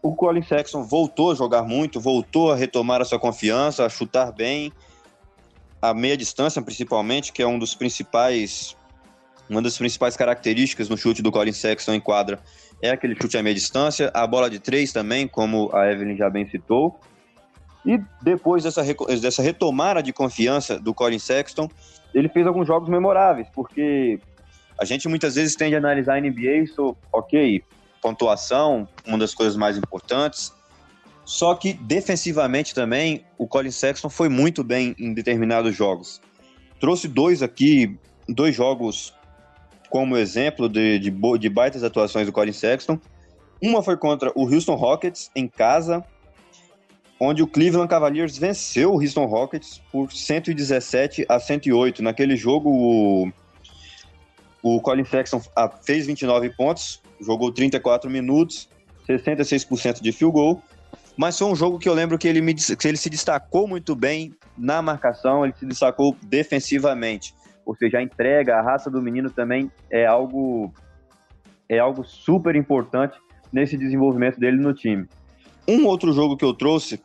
o 0.01 0.15
Colin 0.15 0.41
Sexton 0.41 0.83
voltou 0.83 1.31
a 1.31 1.35
jogar 1.35 1.63
muito, 1.63 1.99
voltou 1.99 2.51
a 2.51 2.55
retomar 2.55 3.01
a 3.01 3.05
sua 3.05 3.19
confiança, 3.19 3.85
a 3.85 3.89
chutar 3.89 4.31
bem, 4.31 4.71
a 5.81 5.93
meia 5.93 6.17
distância 6.17 6.61
principalmente, 6.61 7.31
que 7.31 7.41
é 7.41 7.47
um 7.47 7.59
dos 7.59 7.75
principais 7.75 8.75
uma 9.49 9.61
das 9.61 9.77
principais 9.77 10.15
características 10.15 10.87
no 10.87 10.97
chute 10.97 11.21
do 11.21 11.29
Colin 11.29 11.51
Sexton 11.51 11.93
em 11.93 11.99
quadra 11.99 12.39
é 12.81 12.89
aquele 12.89 13.15
chute 13.15 13.37
à 13.37 13.43
meia 13.43 13.53
distância, 13.53 14.09
a 14.13 14.25
bola 14.25 14.49
de 14.49 14.59
três 14.59 14.91
também, 14.91 15.27
como 15.27 15.69
a 15.73 15.91
Evelyn 15.91 16.17
já 16.17 16.29
bem 16.29 16.49
citou. 16.49 16.99
E 17.85 17.99
depois 18.21 18.63
dessa, 18.63 18.83
dessa 19.21 19.41
retomada 19.41 20.01
de 20.01 20.11
confiança 20.11 20.79
do 20.79 20.93
Colin 20.93 21.19
Sexton, 21.19 21.69
ele 22.13 22.27
fez 22.27 22.45
alguns 22.47 22.67
jogos 22.67 22.89
memoráveis, 22.89 23.47
porque 23.53 24.19
a 24.79 24.85
gente 24.85 25.07
muitas 25.07 25.35
vezes 25.35 25.55
tende 25.55 25.75
a 25.75 25.77
analisar 25.77 26.15
a 26.15 26.21
NBA, 26.21 26.65
so, 26.73 26.97
ok, 27.11 27.63
pontuação, 28.01 28.87
uma 29.05 29.17
das 29.17 29.33
coisas 29.33 29.55
mais 29.55 29.77
importantes, 29.77 30.53
só 31.23 31.55
que 31.55 31.73
defensivamente 31.73 32.73
também 32.73 33.23
o 33.37 33.47
Colin 33.47 33.71
Sexton 33.71 34.09
foi 34.09 34.27
muito 34.27 34.63
bem 34.63 34.95
em 34.99 35.13
determinados 35.13 35.75
jogos. 35.75 36.19
Trouxe 36.79 37.07
dois 37.07 37.43
aqui, 37.43 37.97
dois 38.27 38.55
jogos 38.55 39.13
como 39.89 40.17
exemplo 40.17 40.67
de, 40.67 40.97
de, 40.99 41.11
de 41.11 41.49
baitas 41.49 41.83
atuações 41.83 42.25
do 42.25 42.33
Colin 42.33 42.53
Sexton. 42.53 42.99
Uma 43.61 43.83
foi 43.83 43.95
contra 43.97 44.31
o 44.35 44.51
Houston 44.51 44.75
Rockets, 44.75 45.29
em 45.35 45.47
casa, 45.47 46.03
onde 47.19 47.43
o 47.43 47.47
Cleveland 47.47 47.87
Cavaliers 47.87 48.37
venceu 48.37 48.91
o 48.91 48.99
Houston 48.99 49.25
Rockets 49.25 49.79
por 49.91 50.11
117 50.11 51.25
a 51.29 51.39
108. 51.39 52.01
Naquele 52.01 52.35
jogo, 52.35 52.71
o, 52.71 53.31
o 54.63 54.81
Colin 54.81 55.05
Sexton 55.05 55.41
fez 55.83 56.07
29 56.07 56.49
pontos, 56.51 57.01
jogou 57.21 57.51
34 57.51 58.09
minutos, 58.09 58.69
66% 59.07 60.01
de 60.01 60.11
field 60.11 60.33
goal, 60.33 60.61
mas 61.15 61.37
foi 61.37 61.47
um 61.47 61.55
jogo 61.55 61.77
que 61.77 61.87
eu 61.87 61.93
lembro 61.93 62.17
que 62.17 62.27
ele, 62.27 62.41
me, 62.41 62.53
que 62.53 62.87
ele 62.87 62.97
se 62.97 63.09
destacou 63.09 63.67
muito 63.67 63.95
bem 63.95 64.33
na 64.57 64.81
marcação, 64.81 65.45
ele 65.45 65.53
se 65.57 65.65
destacou 65.65 66.15
defensivamente 66.23 67.33
ou 67.65 67.75
seja, 67.75 67.99
a 67.99 68.03
entrega, 68.03 68.57
a 68.57 68.61
raça 68.61 68.89
do 68.89 69.01
menino 69.01 69.29
também 69.29 69.71
é 69.89 70.05
algo 70.05 70.73
é 71.69 71.79
algo 71.79 72.03
super 72.03 72.55
importante 72.55 73.17
nesse 73.51 73.77
desenvolvimento 73.77 74.39
dele 74.39 74.57
no 74.57 74.73
time. 74.73 75.07
Um 75.65 75.85
outro 75.85 76.11
jogo 76.11 76.35
que 76.35 76.43
eu 76.43 76.53
trouxe 76.53 77.01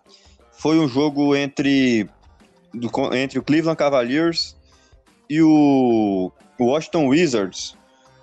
foi 0.50 0.78
um 0.78 0.88
jogo 0.88 1.36
entre, 1.36 2.08
entre 3.12 3.38
o 3.38 3.42
Cleveland 3.44 3.78
Cavaliers 3.78 4.56
e 5.30 5.40
o 5.40 6.32
Washington 6.58 7.06
Wizards. 7.06 7.76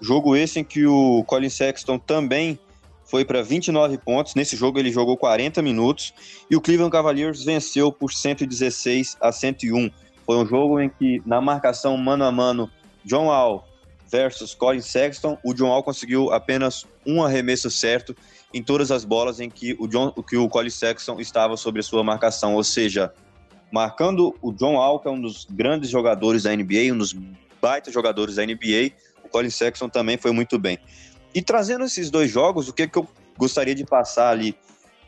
Jogo 0.04 0.36
esse 0.36 0.60
em 0.60 0.66
que 0.66 0.86
o 0.86 1.24
Colin 1.24 1.48
Sexton 1.48 1.98
também 1.98 2.60
foi 3.06 3.24
para 3.24 3.42
29 3.42 3.98
pontos. 4.00 4.36
Nesse 4.36 4.58
jogo 4.58 4.78
ele 4.78 4.92
jogou 4.92 5.16
40 5.16 5.62
minutos 5.62 6.14
e 6.52 6.58
o 6.58 6.62
Cleveland 6.62 6.92
Cavaliers 6.92 7.46
venceu 7.46 7.90
por 7.90 8.12
116 8.12 9.16
a 9.22 9.32
101. 9.32 9.90
Foi 10.26 10.36
um 10.36 10.46
jogo 10.46 10.82
em 10.82 10.90
que, 10.90 11.22
na 11.26 11.40
marcação 11.40 11.96
mano 11.96 12.26
a 12.26 12.32
mano, 12.34 12.70
John 13.06 13.28
Wall 13.28 13.66
versus 14.12 14.54
Colin 14.54 14.82
Sexton, 14.82 15.38
o 15.42 15.54
John 15.54 15.70
Wall 15.70 15.82
conseguiu 15.82 16.34
apenas 16.34 16.86
um 17.08 17.24
arremesso 17.24 17.72
certo 17.72 18.14
em 18.54 18.62
todas 18.62 18.92
as 18.92 19.06
bolas 19.06 19.40
em 19.40 19.50
que 19.50 19.74
o, 19.80 19.88
John, 19.88 20.12
que 20.12 20.36
o 20.36 20.50
Colin 20.50 20.70
Sexton 20.70 21.18
estava 21.22 21.56
sobre 21.56 21.80
a 21.80 21.84
sua 21.84 22.04
marcação. 22.04 22.56
Ou 22.56 22.64
seja, 22.66 23.14
marcando 23.72 24.36
o 24.42 24.52
John 24.52 24.74
Wall, 24.74 25.00
que 25.00 25.08
é 25.08 25.12
um 25.12 25.22
dos 25.22 25.48
grandes 25.50 25.90
jogadores 25.90 26.44
da 26.44 26.54
NBA, 26.54 26.92
um 26.92 26.98
dos 26.98 27.16
baita 27.62 27.90
jogadores 27.90 28.36
da 28.36 28.46
NBA, 28.46 28.92
Colin 29.34 29.50
Sexton 29.50 29.90
também 29.90 30.18
foi 30.18 30.32
muito 30.32 30.58
bem. 30.60 30.78
E 31.34 31.42
trazendo 31.42 31.84
esses 31.84 32.10
dois 32.10 32.30
jogos, 32.30 32.70
o 32.70 32.74
que, 32.74 32.88
que 32.88 32.98
eu 32.98 33.08
gostaria 33.38 33.74
de 33.74 33.84
passar 33.84 34.30
ali 34.30 34.56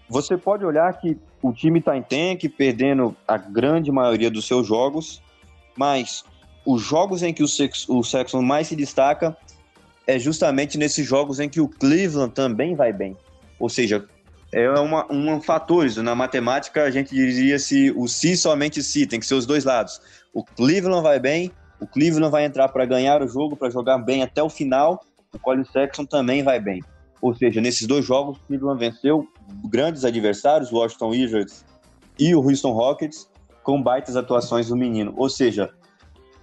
você 0.08 0.38
pode 0.38 0.64
olhar 0.64 0.92
que 1.00 1.18
o 1.42 1.52
time 1.52 1.80
está 1.80 1.98
em 1.98 2.02
tank, 2.02 2.48
perdendo 2.50 3.16
a 3.28 3.38
grande 3.38 3.92
maioria 3.92 4.30
dos 4.30 4.46
seus 4.46 4.68
jogos, 4.68 5.22
mas 5.76 6.24
os 6.66 6.82
jogos 6.82 7.24
em 7.24 7.34
que 7.34 7.44
o, 7.44 7.48
Sex, 7.48 7.88
o 7.90 8.04
Sexton 8.04 8.42
mais 8.42 8.68
se 8.68 8.76
destaca 8.76 9.36
é 10.08 10.20
justamente 10.20 10.78
nesses 10.78 11.06
jogos 11.06 11.40
em 11.40 11.50
que 11.50 11.60
o 11.60 11.68
Cleveland 11.68 12.34
também 12.34 12.76
vai 12.76 12.94
bem. 12.94 13.18
Ou 13.60 13.70
seja, 13.70 14.06
é 14.52 14.70
uma, 14.70 15.12
um 15.12 15.42
fator. 15.42 15.88
Na 15.98 16.14
matemática, 16.14 16.84
a 16.84 16.92
gente 16.92 17.14
diria 17.14 17.58
se 17.58 17.92
o 17.96 18.08
se 18.08 18.38
somente 18.38 18.84
se, 18.84 19.08
tem 19.08 19.20
que 19.20 19.26
ser 19.26 19.34
os 19.34 19.46
dois 19.46 19.64
lados. 19.64 20.00
O 20.34 20.44
Cleveland 20.44 21.02
vai 21.02 21.20
bem, 21.20 21.52
o 21.80 21.88
Cleveland 21.88 22.32
vai 22.32 22.46
entrar 22.46 22.70
para 22.70 22.86
ganhar 22.86 23.22
o 23.22 23.28
jogo, 23.28 23.56
para 23.56 23.70
jogar 23.70 23.98
bem 23.98 24.24
até 24.24 24.42
o 24.42 24.50
final, 24.50 25.02
o 25.34 25.40
Colin 25.40 25.66
Sexton 25.66 26.06
também 26.06 26.44
vai 26.44 26.60
bem. 26.60 26.82
Ou 27.22 27.34
seja, 27.34 27.60
nesses 27.60 27.88
dois 27.88 28.06
jogos, 28.06 28.38
o 28.38 28.42
Cleveland 28.48 28.80
venceu 28.80 29.28
grandes 29.70 30.06
adversários, 30.06 30.72
o 30.72 30.78
Washington 30.78 31.10
Wizards 31.10 31.66
e 32.20 32.36
o 32.36 32.40
Houston 32.40 32.72
Rockets, 32.72 33.30
com 33.64 33.82
baitas 33.82 34.16
atuações 34.16 34.70
do 34.70 34.76
menino. 34.76 35.14
Ou 35.18 35.30
seja, 35.30 35.72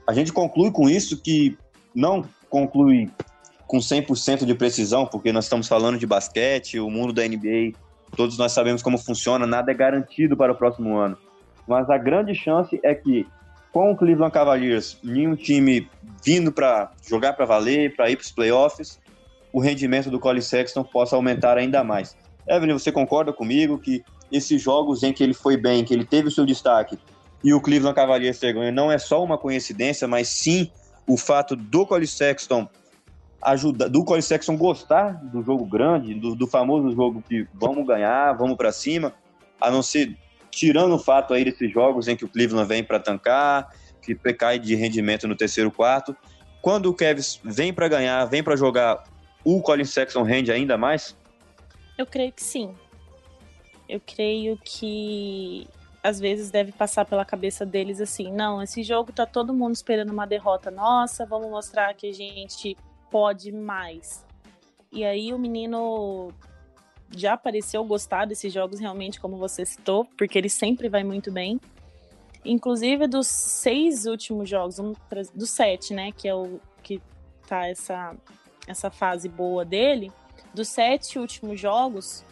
a 0.07 0.13
gente 0.13 0.33
conclui 0.33 0.71
com 0.71 0.89
isso 0.89 1.23
que 1.23 1.57
não 1.95 2.25
conclui 2.51 3.09
com 3.67 3.79
100% 3.79 4.45
de 4.45 4.55
precisão, 4.55 5.07
porque 5.07 5.33
nós 5.33 5.45
estamos 5.45 5.67
falando 5.67 5.99
de 5.99 6.07
basquete, 6.07 6.79
o 6.79 6.91
mundo 6.91 7.13
da 7.13 7.27
NBA, 7.27 7.73
todos 8.17 8.37
nós 8.37 8.53
sabemos 8.53 8.83
como 8.83 8.99
funciona, 8.99 9.47
nada 9.47 9.71
é 9.71 9.75
garantido 9.75 10.37
para 10.37 10.53
o 10.53 10.55
próximo 10.55 10.99
ano. 10.99 11.17
Mas 11.67 11.89
a 11.89 11.97
grande 11.97 12.35
chance 12.35 12.79
é 12.83 12.95
que, 12.95 13.27
com 13.73 13.91
o 13.91 13.97
Cleveland 13.97 14.33
Cavaliers, 14.33 14.99
nenhum 15.03 15.35
time 15.35 15.89
vindo 16.23 16.53
para 16.53 16.93
jogar 17.09 17.33
para 17.33 17.47
valer, 17.47 17.97
para 17.97 18.11
ir 18.11 18.17
para 18.17 18.25
os 18.25 18.31
playoffs, 18.31 19.01
o 19.53 19.61
rendimento 19.61 20.11
do 20.11 20.21
Colin 20.21 20.41
Sexton 20.41 20.85
possa 20.85 21.17
aumentar 21.17 21.57
ainda 21.57 21.83
mais. 21.83 22.17
Evelyn, 22.47 22.75
você 22.75 22.93
concorda 22.93 23.33
comigo 23.33 23.79
que 23.79 24.05
esses 24.31 24.61
jogos 24.61 25.03
em 25.03 25.13
que 25.13 25.23
ele 25.23 25.35
foi 25.35 25.57
bem, 25.57 25.85
que 25.85 25.93
ele 25.93 26.05
teve 26.05 26.29
o 26.29 26.31
seu 26.31 26.45
destaque, 26.45 26.99
e 27.43 27.53
o 27.53 27.61
Cleveland 27.61 27.97
Cavaliers 27.97 28.39
ter 28.39 28.53
ganho 28.53 28.73
não 28.73 28.93
é 28.93 28.99
só 28.99 29.23
uma 29.23 29.37
coincidência, 29.37 30.07
mas 30.07 30.29
sim 30.29 30.71
o 31.07 31.17
fato 31.17 31.57
do 31.57 31.87
Colin 31.87 32.07
Sexton 32.07 32.69
ajuda, 33.41 33.89
do 33.89 34.05
Colin 34.05 34.21
Sexton 34.21 34.57
gostar 34.57 35.13
do 35.25 35.43
jogo 35.43 35.65
grande, 35.65 36.15
do, 36.15 36.35
do 36.37 36.47
famoso 36.47 36.95
jogo 36.95 37.23
que 37.27 37.47
vamos 37.55 37.87
ganhar, 37.87 38.33
vamos 38.35 38.57
para 38.57 38.71
cima, 38.71 39.13
a 39.61 39.71
não 39.71 39.83
ser 39.83 40.17
tirando 40.53 40.95
o 40.95 40.99
fato 40.99 41.35
aí 41.35 41.45
desses 41.45 41.73
jogos 41.73 42.07
em 42.07 42.15
que 42.15 42.25
o 42.25 42.29
Cleveland 42.29 42.69
vem 42.69 42.85
para 42.85 43.01
tancar, 43.01 43.75
que 44.03 44.15
cai 44.35 44.59
de 44.59 44.75
rendimento 44.75 45.27
no 45.27 45.35
terceiro 45.35 45.71
quarto. 45.71 46.15
Quando 46.61 46.87
o 46.87 46.95
Kevin 46.95 47.23
vem 47.43 47.73
para 47.73 47.89
ganhar, 47.89 48.25
vem 48.27 48.43
para 48.43 48.55
jogar 48.55 49.03
o 49.43 49.61
Colin 49.61 49.85
Sexton 49.85 50.23
rende 50.23 50.53
ainda 50.53 50.77
mais? 50.77 51.17
Eu 51.99 52.07
creio 52.07 52.33
que 52.33 52.43
sim. 52.43 52.75
Eu 53.89 54.01
creio 54.01 54.59
que 54.63 55.67
às 56.03 56.21
vezes 56.21 56.51
deve 56.51 56.73
passar 56.73 57.05
pela 57.05 57.25
cabeça 57.25 57.65
deles 57.65 58.01
assim: 58.01 58.31
não, 58.31 58.63
esse 58.63 58.83
jogo 58.83 59.13
tá 59.13 59.27
todo 59.27 59.55
mundo 59.55 59.75
esperando 59.75 60.11
uma 60.11 60.27
derrota 60.27 60.71
nossa, 60.71 61.25
vamos 61.27 61.51
mostrar 61.51 61.95
que 61.95 62.09
a 62.09 62.13
gente 62.13 62.77
pode 63.11 63.51
mais. 63.51 64.25
E 64.93 65.05
aí 65.05 65.33
o 65.33 65.39
menino 65.39 66.33
já 67.15 67.37
pareceu 67.37 67.85
gostar 67.85 68.27
desses 68.27 68.53
jogos 68.53 68.81
realmente, 68.81 69.21
como 69.21 69.37
você 69.37 69.65
citou, 69.65 70.05
porque 70.17 70.39
ele 70.39 70.49
sempre 70.49 70.89
vai 70.89 71.05
muito 71.05 71.31
bem. 71.31 71.61
Inclusive, 72.45 73.07
dos 73.07 73.27
seis 73.27 74.05
últimos 74.07 74.49
jogos, 74.49 74.77
dos 75.35 75.51
sete, 75.51 75.95
né? 75.95 76.11
Que 76.13 76.29
é 76.29 76.35
o 76.35 76.61
que 76.83 77.01
tá 77.47 77.69
essa, 77.69 78.17
essa 78.67 78.91
fase 78.91 79.29
boa 79.29 79.65
dele. 79.65 80.11
Dos 80.53 80.69
sete 80.69 81.19
últimos 81.19 81.61
jogos, 81.61 82.25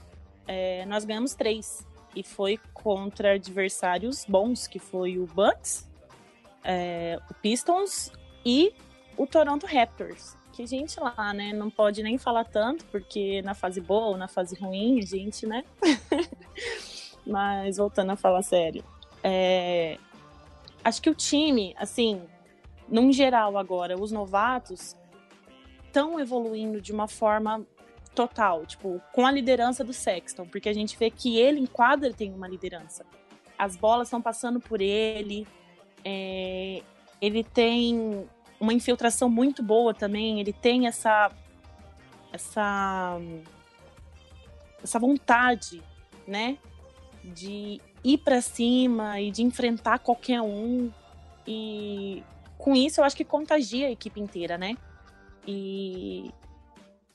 é, 0.47 0.85
nós 0.87 1.05
ganhamos 1.05 1.35
três. 1.35 1.87
E 2.15 2.25
foi 2.25 2.59
contra 2.75 3.35
adversários 3.35 4.25
bons, 4.27 4.67
que 4.67 4.81
foi 4.81 5.17
o 5.17 5.27
Bucks, 5.27 5.89
é, 6.65 7.21
o 7.31 7.35
Pistons 7.35 8.11
e 8.45 8.75
o 9.17 9.27
Toronto 9.27 9.65
Raptors. 9.65 10.40
Que 10.61 10.67
gente 10.67 11.00
lá, 11.00 11.33
né, 11.33 11.55
não 11.55 11.71
pode 11.71 12.02
nem 12.02 12.19
falar 12.19 12.45
tanto, 12.45 12.85
porque 12.93 13.40
na 13.40 13.55
fase 13.55 13.81
boa 13.81 14.09
ou 14.09 14.17
na 14.19 14.29
fase 14.29 14.55
ruim, 14.55 14.99
a 14.99 15.07
gente, 15.07 15.47
né? 15.47 15.64
Mas 17.26 17.79
voltando 17.79 18.11
a 18.11 18.17
falar 18.17 18.43
sério. 18.43 18.85
É, 19.25 19.97
acho 20.85 21.00
que 21.00 21.09
o 21.09 21.14
time, 21.14 21.75
assim, 21.79 22.21
num 22.87 23.11
geral 23.11 23.57
agora, 23.57 23.99
os 23.99 24.12
novatos 24.12 24.95
estão 25.87 26.21
evoluindo 26.21 26.79
de 26.79 26.93
uma 26.93 27.09
forma 27.09 27.67
total, 28.14 28.67
tipo, 28.67 29.00
com 29.14 29.25
a 29.25 29.33
liderança 29.33 29.83
do 29.83 29.95
Sexton, 29.95 30.45
porque 30.45 30.69
a 30.69 30.75
gente 30.75 30.95
vê 30.99 31.11
que 31.11 31.38
ele 31.38 31.59
em 31.59 31.67
quadra 31.67 32.12
tem 32.12 32.35
uma 32.35 32.47
liderança. 32.47 33.07
As 33.57 33.76
bolas 33.76 34.09
estão 34.09 34.21
passando 34.21 34.61
por 34.61 34.83
ele, 34.83 35.49
é, 36.05 36.83
ele 37.19 37.43
tem 37.43 38.29
uma 38.61 38.75
infiltração 38.75 39.29
muito 39.29 39.62
boa 39.62 39.95
também, 39.95 40.38
ele 40.38 40.52
tem 40.52 40.87
essa 40.87 41.33
essa 42.33 43.19
essa 44.83 44.99
vontade, 44.99 45.83
né, 46.26 46.57
de 47.25 47.81
ir 48.05 48.19
para 48.19 48.40
cima 48.40 49.21
e 49.21 49.31
de 49.31 49.43
enfrentar 49.43 49.99
qualquer 49.99 50.40
um. 50.40 50.90
E 51.47 52.23
com 52.57 52.76
isso 52.76 53.00
eu 53.00 53.05
acho 53.05 53.17
que 53.17 53.25
contagia 53.25 53.88
a 53.88 53.90
equipe 53.90 54.21
inteira, 54.21 54.57
né? 54.57 54.76
E 55.47 56.31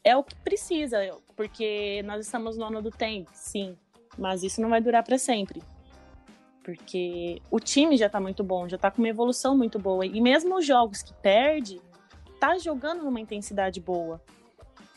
é 0.03 0.15
o 0.15 0.23
que 0.23 0.35
precisa, 0.35 0.97
porque 1.35 2.03
nós 2.03 2.25
estamos 2.25 2.57
no 2.57 2.65
ano 2.65 2.81
do 2.81 2.91
tempo, 2.91 3.29
sim, 3.33 3.77
mas 4.17 4.43
isso 4.43 4.61
não 4.61 4.69
vai 4.69 4.81
durar 4.81 5.03
para 5.03 5.17
sempre. 5.17 5.61
Porque 6.65 7.39
o 7.51 7.59
time 7.59 7.95
já 7.95 8.09
tá 8.09 8.19
muito 8.19 8.43
bom, 8.43 8.67
já 8.67 8.75
tá 8.75 8.89
com 8.89 8.99
uma 8.99 9.07
evolução 9.07 9.55
muito 9.55 9.77
boa. 9.77 10.03
E 10.03 10.19
mesmo 10.19 10.57
os 10.57 10.65
jogos 10.65 11.03
que 11.03 11.13
perde, 11.13 11.79
tá 12.39 12.57
jogando 12.57 13.03
numa 13.03 13.19
intensidade 13.19 13.79
boa. 13.79 14.19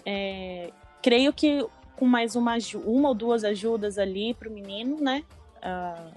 É, 0.06 0.72
creio 1.02 1.30
que 1.30 1.62
com 1.94 2.06
mais 2.06 2.34
uma, 2.34 2.56
uma 2.86 3.10
ou 3.10 3.14
duas 3.14 3.44
ajudas 3.44 3.98
ali 3.98 4.32
pro 4.32 4.50
menino, 4.50 4.98
né? 4.98 5.22
Uh, 5.58 6.10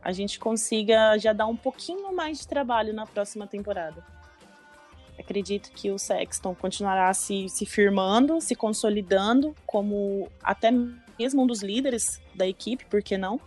a 0.00 0.12
gente 0.12 0.38
consiga 0.38 1.18
já 1.18 1.32
dar 1.32 1.46
um 1.46 1.56
pouquinho 1.56 2.14
mais 2.14 2.38
de 2.38 2.46
trabalho 2.46 2.94
na 2.94 3.04
próxima 3.04 3.48
temporada. 3.48 4.06
Acredito 5.18 5.72
que 5.72 5.90
o 5.90 5.98
Sexton 5.98 6.54
continuará 6.54 7.12
se, 7.12 7.48
se 7.48 7.66
firmando, 7.66 8.40
se 8.40 8.54
consolidando 8.54 9.56
como 9.66 10.30
até 10.40 10.70
mesmo 11.18 11.42
um 11.42 11.46
dos 11.48 11.62
líderes 11.62 12.22
da 12.32 12.46
equipe, 12.46 12.84
por 12.84 13.02
que 13.02 13.18
não? 13.18 13.40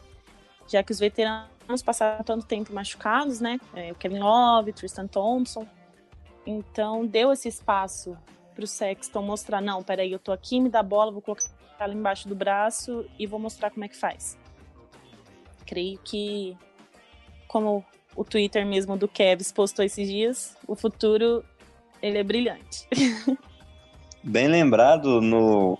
Já 0.72 0.82
que 0.82 0.94
os 0.94 1.00
veteranos 1.00 1.84
passaram 1.84 2.24
tanto 2.24 2.46
tempo 2.46 2.74
machucados, 2.74 3.42
né? 3.42 3.60
É, 3.75 3.92
o 3.92 3.96
Kevin 3.96 4.20
Love, 4.20 4.72
Tristan 4.72 5.06
Thompson. 5.06 5.68
Então 6.48 7.06
deu 7.06 7.34
esse 7.34 7.50
espaço 7.50 8.18
para 8.56 8.63
o 8.63 8.68
Sexton 8.68 9.22
mostrar, 9.22 9.60
não, 9.60 9.84
peraí, 9.84 10.13
eu 10.13 10.20
tô 10.20 10.32
aqui, 10.32 10.62
me 10.62 10.70
dá 10.70 10.82
bola, 10.82 11.12
vou 11.12 11.22
colocar 11.22 11.46
ela 11.78 11.94
embaixo 11.94 12.30
do 12.30 12.36
braço 12.36 13.06
e 13.20 13.28
vou 13.28 13.38
mostrar 13.38 13.70
como 13.70 13.84
é 13.84 13.90
que 13.90 13.98
faz. 13.98 14.38
Creio 15.66 16.00
que, 16.00 16.58
como 17.50 17.84
o 18.16 18.24
Twitter 18.24 18.66
mesmo 18.66 18.96
do 18.96 19.08
Kevs 19.10 19.51
postou 19.51 19.84
esses 19.84 20.08
dias, 20.08 20.58
o 20.66 20.75
futuro 20.75 21.44
ele 22.01 22.18
é 22.18 22.24
brilhante. 22.24 22.88
Bem 24.24 24.48
lembrado 24.48 25.20
no 25.20 25.77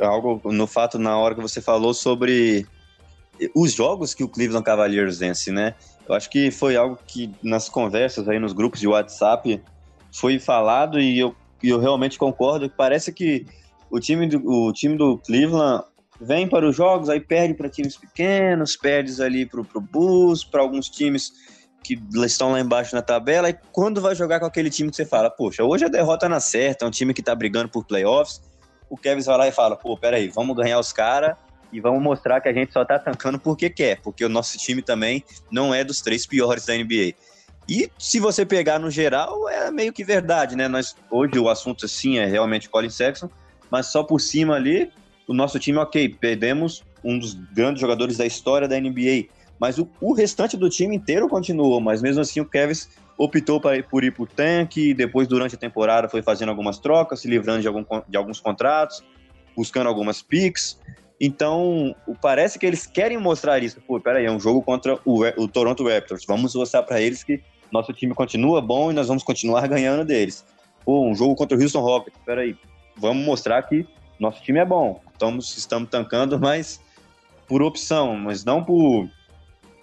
algo 0.00 0.52
no 0.52 0.66
fato 0.66 0.98
na 0.98 1.16
hora 1.16 1.34
que 1.34 1.40
você 1.40 1.62
falou 1.62 1.94
sobre 1.94 2.66
os 3.54 3.72
jogos 3.72 4.14
que 4.14 4.22
o 4.22 4.28
Cleveland 4.28 4.64
Cavaliers 4.64 5.18
vence, 5.18 5.50
né? 5.50 5.74
Eu 6.08 6.14
acho 6.14 6.30
que 6.30 6.50
foi 6.50 6.76
algo 6.76 6.98
que 7.06 7.30
nas 7.42 7.68
conversas 7.68 8.28
aí 8.28 8.38
nos 8.38 8.52
grupos 8.52 8.80
de 8.80 8.88
WhatsApp 8.88 9.62
foi 10.12 10.38
falado 10.38 11.00
e 11.00 11.18
eu, 11.18 11.34
eu 11.62 11.78
realmente 11.78 12.18
concordo. 12.18 12.70
Parece 12.70 13.12
que 13.12 13.46
o 13.90 13.98
time 13.98 14.28
do, 14.28 14.38
o 14.46 14.72
time 14.72 14.96
do 14.96 15.18
Cleveland 15.18 15.84
vem 16.20 16.48
para 16.48 16.68
os 16.68 16.76
jogos, 16.76 17.08
aí 17.08 17.20
perde 17.20 17.54
para 17.54 17.68
times 17.68 17.96
pequenos, 17.96 18.76
perde 18.76 19.20
ali 19.22 19.46
para 19.46 19.60
o 19.60 19.80
Bulls, 19.80 20.44
para 20.44 20.60
alguns 20.60 20.88
times 20.88 21.32
que 21.82 21.98
estão 22.24 22.52
lá 22.52 22.60
embaixo 22.60 22.94
na 22.94 23.02
tabela, 23.02 23.50
e 23.50 23.58
quando 23.70 24.00
vai 24.00 24.14
jogar 24.14 24.40
com 24.40 24.46
aquele 24.46 24.70
time 24.70 24.88
que 24.88 24.96
você 24.96 25.04
fala, 25.04 25.30
poxa, 25.30 25.62
hoje 25.62 25.84
a 25.84 25.88
derrota 25.88 26.28
na 26.30 26.40
certa, 26.40 26.84
é 26.84 26.88
um 26.88 26.90
time 26.90 27.12
que 27.12 27.20
está 27.20 27.34
brigando 27.34 27.68
por 27.68 27.84
playoffs, 27.84 28.40
o 28.88 28.96
Kevin 28.96 29.20
vai 29.20 29.36
lá 29.36 29.48
e 29.48 29.52
fala, 29.52 29.76
pô, 29.76 29.94
peraí, 29.96 30.28
vamos 30.28 30.56
ganhar 30.56 30.78
os 30.78 30.92
caras 30.92 31.36
e 31.74 31.80
vamos 31.80 32.00
mostrar 32.00 32.40
que 32.40 32.48
a 32.48 32.52
gente 32.52 32.72
só 32.72 32.82
está 32.82 33.00
tancando 33.00 33.36
porque 33.36 33.68
quer, 33.68 34.00
porque 34.00 34.24
o 34.24 34.28
nosso 34.28 34.56
time 34.56 34.80
também 34.80 35.24
não 35.50 35.74
é 35.74 35.82
dos 35.82 36.00
três 36.00 36.24
piores 36.24 36.64
da 36.64 36.72
NBA. 36.72 37.14
E 37.68 37.90
se 37.98 38.20
você 38.20 38.46
pegar 38.46 38.78
no 38.78 38.90
geral, 38.90 39.48
é 39.48 39.70
meio 39.72 39.92
que 39.92 40.04
verdade, 40.04 40.54
né? 40.54 40.68
Nós, 40.68 40.94
hoje 41.10 41.36
o 41.36 41.48
assunto, 41.48 41.88
sim, 41.88 42.18
é 42.18 42.26
realmente 42.26 42.68
Colin 42.68 42.90
Sexton, 42.90 43.28
mas 43.68 43.86
só 43.86 44.04
por 44.04 44.20
cima 44.20 44.54
ali, 44.54 44.92
o 45.26 45.34
nosso 45.34 45.58
time, 45.58 45.78
ok, 45.78 46.08
perdemos 46.10 46.84
um 47.02 47.18
dos 47.18 47.34
grandes 47.34 47.80
jogadores 47.80 48.16
da 48.16 48.24
história 48.24 48.68
da 48.68 48.78
NBA, 48.78 49.26
mas 49.58 49.78
o, 49.78 49.88
o 50.00 50.14
restante 50.14 50.56
do 50.56 50.70
time 50.70 50.94
inteiro 50.94 51.28
continuou, 51.28 51.80
mas 51.80 52.00
mesmo 52.00 52.20
assim 52.20 52.40
o 52.40 52.44
Kevin 52.46 52.74
optou 53.18 53.60
por 53.60 54.04
ir 54.04 54.12
por 54.12 54.28
tanque, 54.28 54.94
depois 54.94 55.26
durante 55.26 55.56
a 55.56 55.58
temporada 55.58 56.08
foi 56.08 56.22
fazendo 56.22 56.50
algumas 56.50 56.78
trocas, 56.78 57.20
se 57.20 57.28
livrando 57.28 57.62
de, 57.62 57.68
algum, 57.68 57.84
de 58.08 58.16
alguns 58.16 58.38
contratos, 58.38 59.02
buscando 59.56 59.88
algumas 59.88 60.20
picks, 60.20 60.78
então, 61.20 61.94
parece 62.20 62.58
que 62.58 62.66
eles 62.66 62.86
querem 62.86 63.18
mostrar 63.18 63.62
isso. 63.62 63.80
Pô, 63.80 64.00
peraí, 64.00 64.26
é 64.26 64.30
um 64.30 64.40
jogo 64.40 64.62
contra 64.62 64.98
o, 65.04 65.24
o 65.36 65.48
Toronto 65.48 65.86
Raptors. 65.88 66.24
Vamos 66.26 66.54
mostrar 66.54 66.82
para 66.82 67.00
eles 67.00 67.22
que 67.22 67.40
nosso 67.70 67.92
time 67.92 68.14
continua 68.14 68.60
bom 68.60 68.90
e 68.90 68.94
nós 68.94 69.08
vamos 69.08 69.22
continuar 69.22 69.66
ganhando 69.68 70.04
deles. 70.04 70.44
Pô, 70.84 71.06
um 71.06 71.14
jogo 71.14 71.34
contra 71.34 71.56
o 71.56 71.60
Houston 71.60 71.80
Rockets. 71.80 72.20
Peraí, 72.24 72.56
vamos 72.96 73.24
mostrar 73.24 73.62
que 73.62 73.86
nosso 74.18 74.42
time 74.42 74.58
é 74.58 74.64
bom. 74.64 75.00
Estamos, 75.12 75.56
estamos 75.56 75.88
tancando, 75.88 76.38
mas 76.38 76.80
por 77.46 77.62
opção, 77.62 78.16
mas 78.16 78.44
não 78.44 78.62
por, 78.62 79.08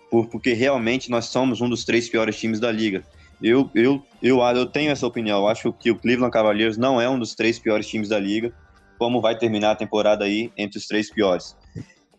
por 0.09 0.27
porque 0.27 0.53
realmente 0.53 1.09
nós 1.09 1.25
somos 1.25 1.61
um 1.61 1.69
dos 1.69 1.85
três 1.85 2.09
piores 2.09 2.37
times 2.37 2.59
da 2.59 2.71
liga. 2.71 3.03
Eu, 3.41 3.69
eu, 3.73 4.03
eu, 4.21 4.39
eu 4.39 4.65
tenho 4.65 4.91
essa 4.91 5.07
opinião. 5.07 5.39
Eu 5.39 5.47
acho 5.47 5.73
que 5.73 5.89
o 5.89 5.95
Cleveland 5.95 6.31
Cavaliers 6.31 6.77
não 6.77 7.01
é 7.01 7.09
um 7.09 7.17
dos 7.17 7.33
três 7.33 7.57
piores 7.57 7.87
times 7.87 8.09
da 8.09 8.19
liga. 8.19 8.53
Como 9.01 9.19
vai 9.19 9.35
terminar 9.35 9.71
a 9.71 9.75
temporada 9.75 10.25
aí 10.25 10.53
entre 10.55 10.77
os 10.77 10.85
três 10.85 11.11
piores? 11.11 11.57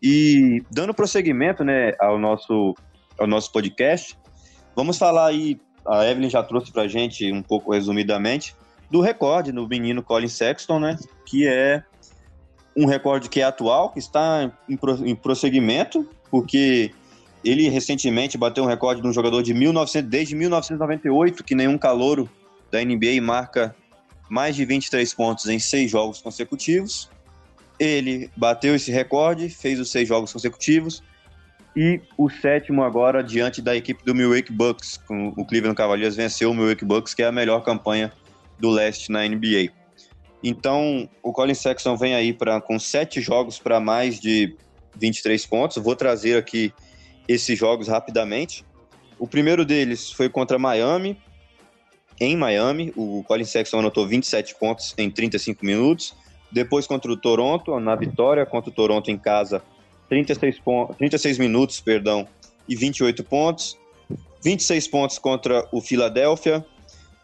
E 0.03 0.65
dando 0.69 0.93
prosseguimento, 0.93 1.63
né, 1.63 1.93
ao 2.01 2.19
nosso 2.19 2.75
ao 3.17 3.25
nosso 3.25 3.53
podcast, 3.53 4.19
vamos 4.75 4.99
falar 4.99 5.27
aí. 5.27 5.61
A 5.87 6.05
Evelyn 6.05 6.29
já 6.29 6.43
trouxe 6.43 6.73
para 6.73 6.89
gente 6.89 7.31
um 7.31 7.41
pouco 7.41 7.71
resumidamente 7.71 8.57
do 8.91 9.01
recorde 9.01 9.53
do 9.53 9.69
menino 9.69 10.03
Colin 10.03 10.27
Sexton, 10.27 10.81
né? 10.81 10.99
Que 11.25 11.47
é 11.47 11.85
um 12.77 12.85
recorde 12.85 13.29
que 13.29 13.41
é 13.41 13.45
atual, 13.45 13.91
que 13.91 14.01
está 14.01 14.51
em, 14.69 15.15
prosseguimento, 15.15 16.11
porque 16.33 16.91
ele 17.45 17.69
recentemente 17.69 18.37
bateu 18.37 18.65
um 18.65 18.67
recorde 18.67 19.01
de 19.01 19.07
um 19.07 19.13
jogador 19.13 19.41
de 19.41 19.55
1900, 19.55 20.11
desde 20.11 20.35
1998, 20.35 21.45
que 21.45 21.55
nenhum 21.55 21.79
calouro 21.79 22.29
da 22.73 22.85
NBA 22.85 23.23
marca 23.23 23.73
mais 24.33 24.57
de 24.57 24.65
23 24.65 25.13
pontos 25.13 25.47
em 25.47 25.59
seis 25.59 25.91
jogos 25.91 26.23
consecutivos. 26.23 27.11
Ele 27.79 28.31
bateu 28.35 28.75
esse 28.75 28.91
recorde, 28.91 29.51
fez 29.51 29.79
os 29.79 29.91
seis 29.91 30.09
jogos 30.09 30.33
consecutivos, 30.33 31.03
e 31.77 32.01
o 32.17 32.31
sétimo 32.31 32.83
agora 32.83 33.23
diante 33.23 33.61
da 33.61 33.77
equipe 33.77 34.03
do 34.03 34.15
Milwaukee 34.15 34.51
Bucks. 34.51 34.99
O 35.37 35.45
Cleveland 35.45 35.77
Cavaliers 35.77 36.17
venceu 36.17 36.51
o 36.51 36.55
Milwaukee 36.55 36.85
Bucks, 36.87 37.13
que 37.13 37.23
é 37.23 37.27
a 37.27 37.33
melhor 37.33 37.61
campanha 37.63 38.11
do 38.59 38.71
leste 38.71 39.13
na 39.13 39.29
NBA. 39.29 39.71
Então, 40.43 41.07
o 41.23 41.31
Colin 41.31 41.53
Sexton 41.53 41.95
vem 41.95 42.15
aí 42.15 42.33
pra, 42.33 42.59
com 42.59 42.79
sete 42.79 43.21
jogos 43.21 43.59
para 43.59 43.81
mais 43.81 44.19
de 44.19 44.57
23 44.99 45.45
pontos. 45.45 45.77
vou 45.77 45.95
trazer 45.95 46.39
aqui 46.39 46.73
esses 47.29 47.59
jogos 47.59 47.87
rapidamente. 47.87 48.65
O 49.19 49.27
primeiro 49.27 49.63
deles 49.63 50.11
foi 50.11 50.31
contra 50.31 50.59
Miami, 50.59 51.21
em 52.21 52.37
Miami. 52.37 52.93
O 52.97 53.23
Colin 53.25 53.45
Sexton 53.45 53.79
anotou 53.79 54.07
27 54.07 54.55
pontos 54.59 54.95
em 54.99 55.11
35 55.11 55.65
minutos. 55.65 56.15
Depois 56.51 56.87
contra 56.87 57.11
o 57.11 57.17
Toronto, 57.17 57.79
na 57.81 57.95
vitória 57.95 58.45
contra 58.45 58.71
o 58.71 58.73
Toronto 58.73 59.11
em 59.11 59.17
casa, 59.17 59.63
36, 60.09 60.59
pontos, 60.61 60.97
36 60.97 61.39
minutos, 61.39 61.81
perdão, 61.81 62.29
e 62.69 62.77
28 62.77 63.25
pontos. 63.25 63.79
26 64.45 64.89
pontos 64.89 65.19
contra 65.19 65.67
o 65.73 65.81
Philadelphia, 65.81 66.67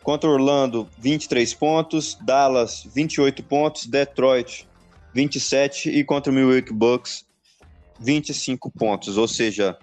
Contra 0.09 0.31
Orlando, 0.31 0.89
23 0.99 1.53
pontos. 1.53 2.17
Dallas, 2.23 2.89
28 2.95 3.43
pontos. 3.43 3.85
Detroit, 3.85 4.67
27. 5.13 5.91
E 5.91 6.03
contra 6.03 6.33
o 6.33 6.35
Milwaukee 6.35 6.73
Bucks, 6.73 7.27
25 8.01 8.71
pontos. 8.71 9.19
Ou 9.19 9.29
seja, 9.29 9.77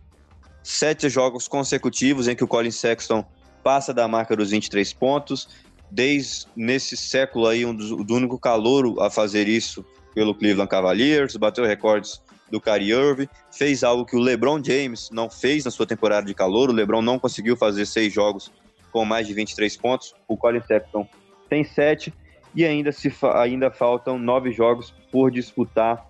sete 0.63 1.09
jogos 1.09 1.47
consecutivos 1.47 2.27
em 2.27 2.35
que 2.35 2.43
o 2.43 2.47
Colin 2.47 2.71
Sexton 2.71 3.23
passa 3.65 3.91
da 3.91 4.07
marca 4.07 4.35
dos 4.35 4.51
23 4.51 4.93
pontos. 4.93 5.49
Desde 5.89 6.45
nesse 6.55 6.95
século 6.95 7.47
aí, 7.47 7.65
um 7.65 7.73
dos, 7.73 7.89
do 8.05 8.13
único 8.13 8.37
calouro 8.37 9.01
a 9.01 9.09
fazer 9.09 9.47
isso 9.47 9.83
pelo 10.13 10.35
Cleveland 10.35 10.69
Cavaliers, 10.69 11.35
bateu 11.35 11.65
recordes 11.65 12.21
do 12.51 12.61
Kyrie 12.61 12.91
Irving, 12.91 13.27
fez 13.51 13.83
algo 13.83 14.05
que 14.05 14.15
o 14.15 14.19
LeBron 14.19 14.63
James 14.63 15.09
não 15.11 15.31
fez 15.31 15.65
na 15.65 15.71
sua 15.71 15.87
temporada 15.87 16.27
de 16.27 16.33
calor. 16.35 16.69
O 16.69 16.73
LeBron 16.73 17.01
não 17.01 17.17
conseguiu 17.17 17.57
fazer 17.57 17.87
seis 17.87 18.13
jogos 18.13 18.51
com 18.91 19.03
mais 19.03 19.25
de 19.27 19.33
23 19.33 19.75
pontos. 19.77 20.13
O 20.27 20.37
Colin 20.37 20.61
Sexton 20.61 21.07
tem 21.49 21.63
sete 21.63 22.13
e 22.53 22.63
ainda, 22.63 22.91
se 22.91 23.11
ainda 23.33 23.71
faltam 23.71 24.19
nove 24.19 24.51
jogos 24.51 24.93
por 25.11 25.31
disputar 25.31 26.07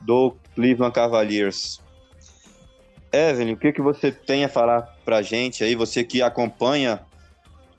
do 0.00 0.34
Cleveland 0.56 0.92
Cavaliers. 0.92 1.80
Evelyn, 3.12 3.54
o 3.54 3.56
que, 3.56 3.72
que 3.72 3.80
você 3.80 4.12
tem 4.12 4.44
a 4.44 4.48
falar 4.48 4.82
pra 5.04 5.22
gente 5.22 5.64
aí? 5.64 5.74
Você 5.74 6.04
que 6.04 6.20
acompanha, 6.20 7.00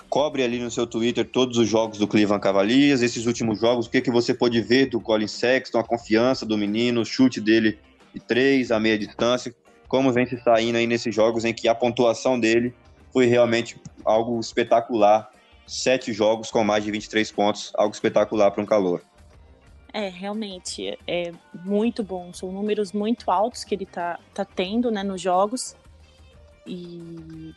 cobre 0.10 0.44
ali 0.44 0.60
no 0.60 0.72
seu 0.72 0.88
Twitter 0.88 1.26
todos 1.26 1.58
os 1.58 1.68
jogos 1.68 2.00
do 2.00 2.08
Cleveland 2.08 2.42
Cavaliers, 2.42 3.02
esses 3.02 3.26
últimos 3.26 3.60
jogos, 3.60 3.86
o 3.86 3.90
que, 3.90 4.02
que 4.02 4.10
você 4.10 4.34
pode 4.34 4.60
ver 4.62 4.88
do 4.88 5.00
Colin 5.00 5.28
Sexton, 5.28 5.80
a 5.80 5.84
confiança 5.84 6.46
do 6.46 6.58
menino, 6.58 7.02
o 7.02 7.06
chute 7.06 7.40
dele 7.40 7.78
de 8.14 8.20
três, 8.20 8.72
a 8.72 8.80
meia 8.80 8.98
distância, 8.98 9.54
como 9.88 10.12
vem 10.12 10.26
se 10.26 10.38
saindo 10.42 10.78
aí 10.78 10.88
nesses 10.88 11.14
jogos 11.14 11.46
em 11.46 11.54
que 11.54 11.68
a 11.68 11.76
pontuação 11.76 12.40
dele 12.40 12.74
foi 13.14 13.26
realmente 13.26 13.80
algo 14.04 14.40
espetacular. 14.40 15.30
Sete 15.68 16.12
jogos 16.12 16.50
com 16.50 16.64
mais 16.64 16.84
de 16.84 16.90
23 16.90 17.32
pontos, 17.32 17.72
algo 17.76 17.94
espetacular 17.94 18.50
para 18.50 18.64
um 18.64 18.66
calor. 18.66 19.04
É, 19.94 20.08
realmente, 20.08 20.98
é 21.08 21.32
muito 21.66 22.04
bom. 22.04 22.32
São 22.34 22.52
números 22.52 22.92
muito 22.92 23.32
altos 23.32 23.64
que 23.64 23.74
ele 23.74 23.86
tá, 23.86 24.20
tá 24.34 24.46
tendo 24.46 24.92
né, 24.92 25.04
nos 25.04 25.22
jogos. 25.22 25.76
E 26.66 27.54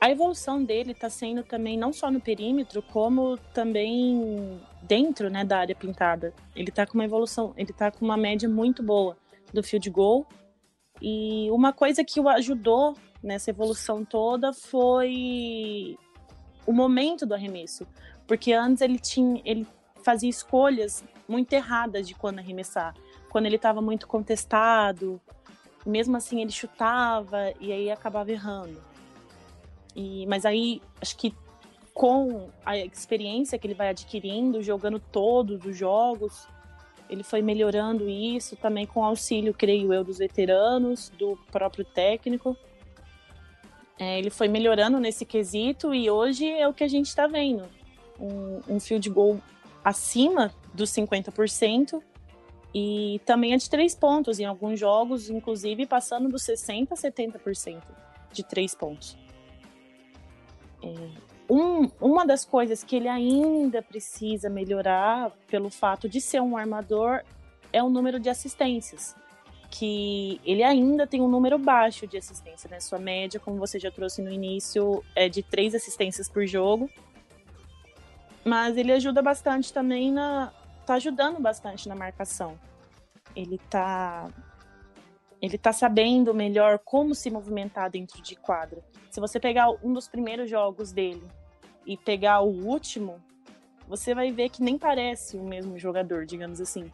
a 0.00 0.10
evolução 0.10 0.64
dele 0.64 0.92
está 0.92 1.10
sendo 1.10 1.42
também 1.42 1.76
não 1.76 1.92
só 1.92 2.10
no 2.10 2.20
perímetro, 2.20 2.80
como 2.82 3.36
também 3.52 4.58
dentro 4.82 5.28
né, 5.28 5.44
da 5.44 5.58
área 5.58 5.74
pintada. 5.74 6.32
Ele 6.56 6.70
está 6.70 6.86
com 6.86 6.94
uma 6.94 7.04
evolução, 7.04 7.52
ele 7.56 7.70
está 7.70 7.90
com 7.90 8.04
uma 8.04 8.16
média 8.16 8.48
muito 8.48 8.82
boa 8.82 9.16
do 9.52 9.62
field 9.62 9.90
goal. 9.90 10.26
E 11.02 11.50
uma 11.50 11.72
coisa 11.72 12.02
que 12.02 12.18
o 12.20 12.28
ajudou 12.28 12.96
nessa 13.22 13.50
evolução 13.50 14.04
toda 14.04 14.52
foi 14.52 15.98
o 16.66 16.72
momento 16.72 17.26
do 17.26 17.34
arremesso, 17.34 17.86
porque 18.26 18.52
antes 18.52 18.80
ele 18.80 18.98
tinha, 18.98 19.42
ele 19.44 19.66
fazia 20.02 20.28
escolhas 20.28 21.04
muito 21.30 21.52
erradas 21.52 22.06
de 22.06 22.14
quando 22.14 22.40
arremessar, 22.40 22.94
quando 23.30 23.46
ele 23.46 23.56
estava 23.56 23.80
muito 23.80 24.06
contestado, 24.06 25.20
mesmo 25.86 26.16
assim 26.16 26.40
ele 26.42 26.50
chutava 26.50 27.52
e 27.60 27.72
aí 27.72 27.90
acabava 27.90 28.30
errando. 28.30 28.82
E, 29.94 30.26
mas 30.26 30.44
aí 30.44 30.82
acho 31.00 31.16
que 31.16 31.34
com 31.94 32.50
a 32.64 32.76
experiência 32.76 33.58
que 33.58 33.66
ele 33.66 33.74
vai 33.74 33.90
adquirindo, 33.90 34.62
jogando 34.62 34.98
todos 34.98 35.64
os 35.64 35.76
jogos, 35.76 36.48
ele 37.08 37.22
foi 37.22 37.42
melhorando 37.42 38.08
isso 38.08 38.56
também 38.56 38.86
com 38.86 39.04
auxílio, 39.04 39.52
creio 39.52 39.92
eu, 39.92 40.04
dos 40.04 40.18
veteranos, 40.18 41.10
do 41.18 41.36
próprio 41.50 41.84
técnico. 41.84 42.56
É, 43.98 44.18
ele 44.18 44.30
foi 44.30 44.48
melhorando 44.48 44.98
nesse 44.98 45.26
quesito 45.26 45.94
e 45.94 46.08
hoje 46.08 46.48
é 46.48 46.66
o 46.66 46.72
que 46.72 46.84
a 46.84 46.88
gente 46.88 47.06
está 47.06 47.26
vendo. 47.26 47.64
Um, 48.18 48.76
um 48.76 48.80
field 48.80 49.10
goal 49.10 49.40
acima 49.84 50.52
dos 50.74 50.90
50% 50.90 52.02
e 52.74 53.20
também 53.24 53.52
é 53.52 53.56
de 53.56 53.68
três 53.68 53.94
pontos 53.94 54.38
em 54.38 54.44
alguns 54.44 54.78
jogos, 54.78 55.28
inclusive 55.28 55.86
passando 55.86 56.28
dos 56.28 56.42
60% 56.42 56.88
a 56.92 56.94
70% 56.94 57.82
de 58.32 58.44
três 58.44 58.74
pontos. 58.74 59.16
É, 60.82 60.94
um, 61.48 61.90
uma 62.00 62.24
das 62.24 62.44
coisas 62.44 62.84
que 62.84 62.94
ele 62.94 63.08
ainda 63.08 63.82
precisa 63.82 64.48
melhorar, 64.48 65.32
pelo 65.48 65.68
fato 65.68 66.08
de 66.08 66.20
ser 66.20 66.40
um 66.40 66.56
armador, 66.56 67.22
é 67.72 67.82
o 67.82 67.88
número 67.88 68.20
de 68.20 68.28
assistências 68.28 69.16
que 69.70 70.40
ele 70.44 70.64
ainda 70.64 71.06
tem 71.06 71.22
um 71.22 71.28
número 71.28 71.56
baixo 71.56 72.06
de 72.06 72.16
assistência, 72.16 72.68
né? 72.68 72.80
Sua 72.80 72.98
média, 72.98 73.38
como 73.38 73.56
você 73.56 73.78
já 73.78 73.90
trouxe 73.90 74.20
no 74.20 74.30
início, 74.30 75.02
é 75.14 75.28
de 75.28 75.42
três 75.42 75.74
assistências 75.74 76.28
por 76.28 76.44
jogo. 76.44 76.90
Mas 78.44 78.76
ele 78.76 78.92
ajuda 78.92 79.22
bastante 79.22 79.72
também 79.72 80.12
na. 80.12 80.52
tá 80.86 80.94
ajudando 80.94 81.40
bastante 81.40 81.88
na 81.88 81.94
marcação. 81.94 82.58
Ele 83.34 83.58
tá. 83.70 84.28
Ele 85.40 85.56
tá 85.56 85.72
sabendo 85.72 86.34
melhor 86.34 86.78
como 86.78 87.14
se 87.14 87.30
movimentar 87.30 87.90
dentro 87.90 88.22
de 88.22 88.36
quadra. 88.36 88.82
Se 89.10 89.20
você 89.20 89.40
pegar 89.40 89.70
um 89.82 89.92
dos 89.92 90.06
primeiros 90.06 90.50
jogos 90.50 90.92
dele 90.92 91.26
e 91.86 91.96
pegar 91.96 92.40
o 92.40 92.50
último, 92.50 93.18
você 93.88 94.14
vai 94.14 94.30
ver 94.30 94.50
que 94.50 94.62
nem 94.62 94.78
parece 94.78 95.38
o 95.38 95.42
mesmo 95.42 95.78
jogador, 95.78 96.26
digamos 96.26 96.60
assim 96.60 96.90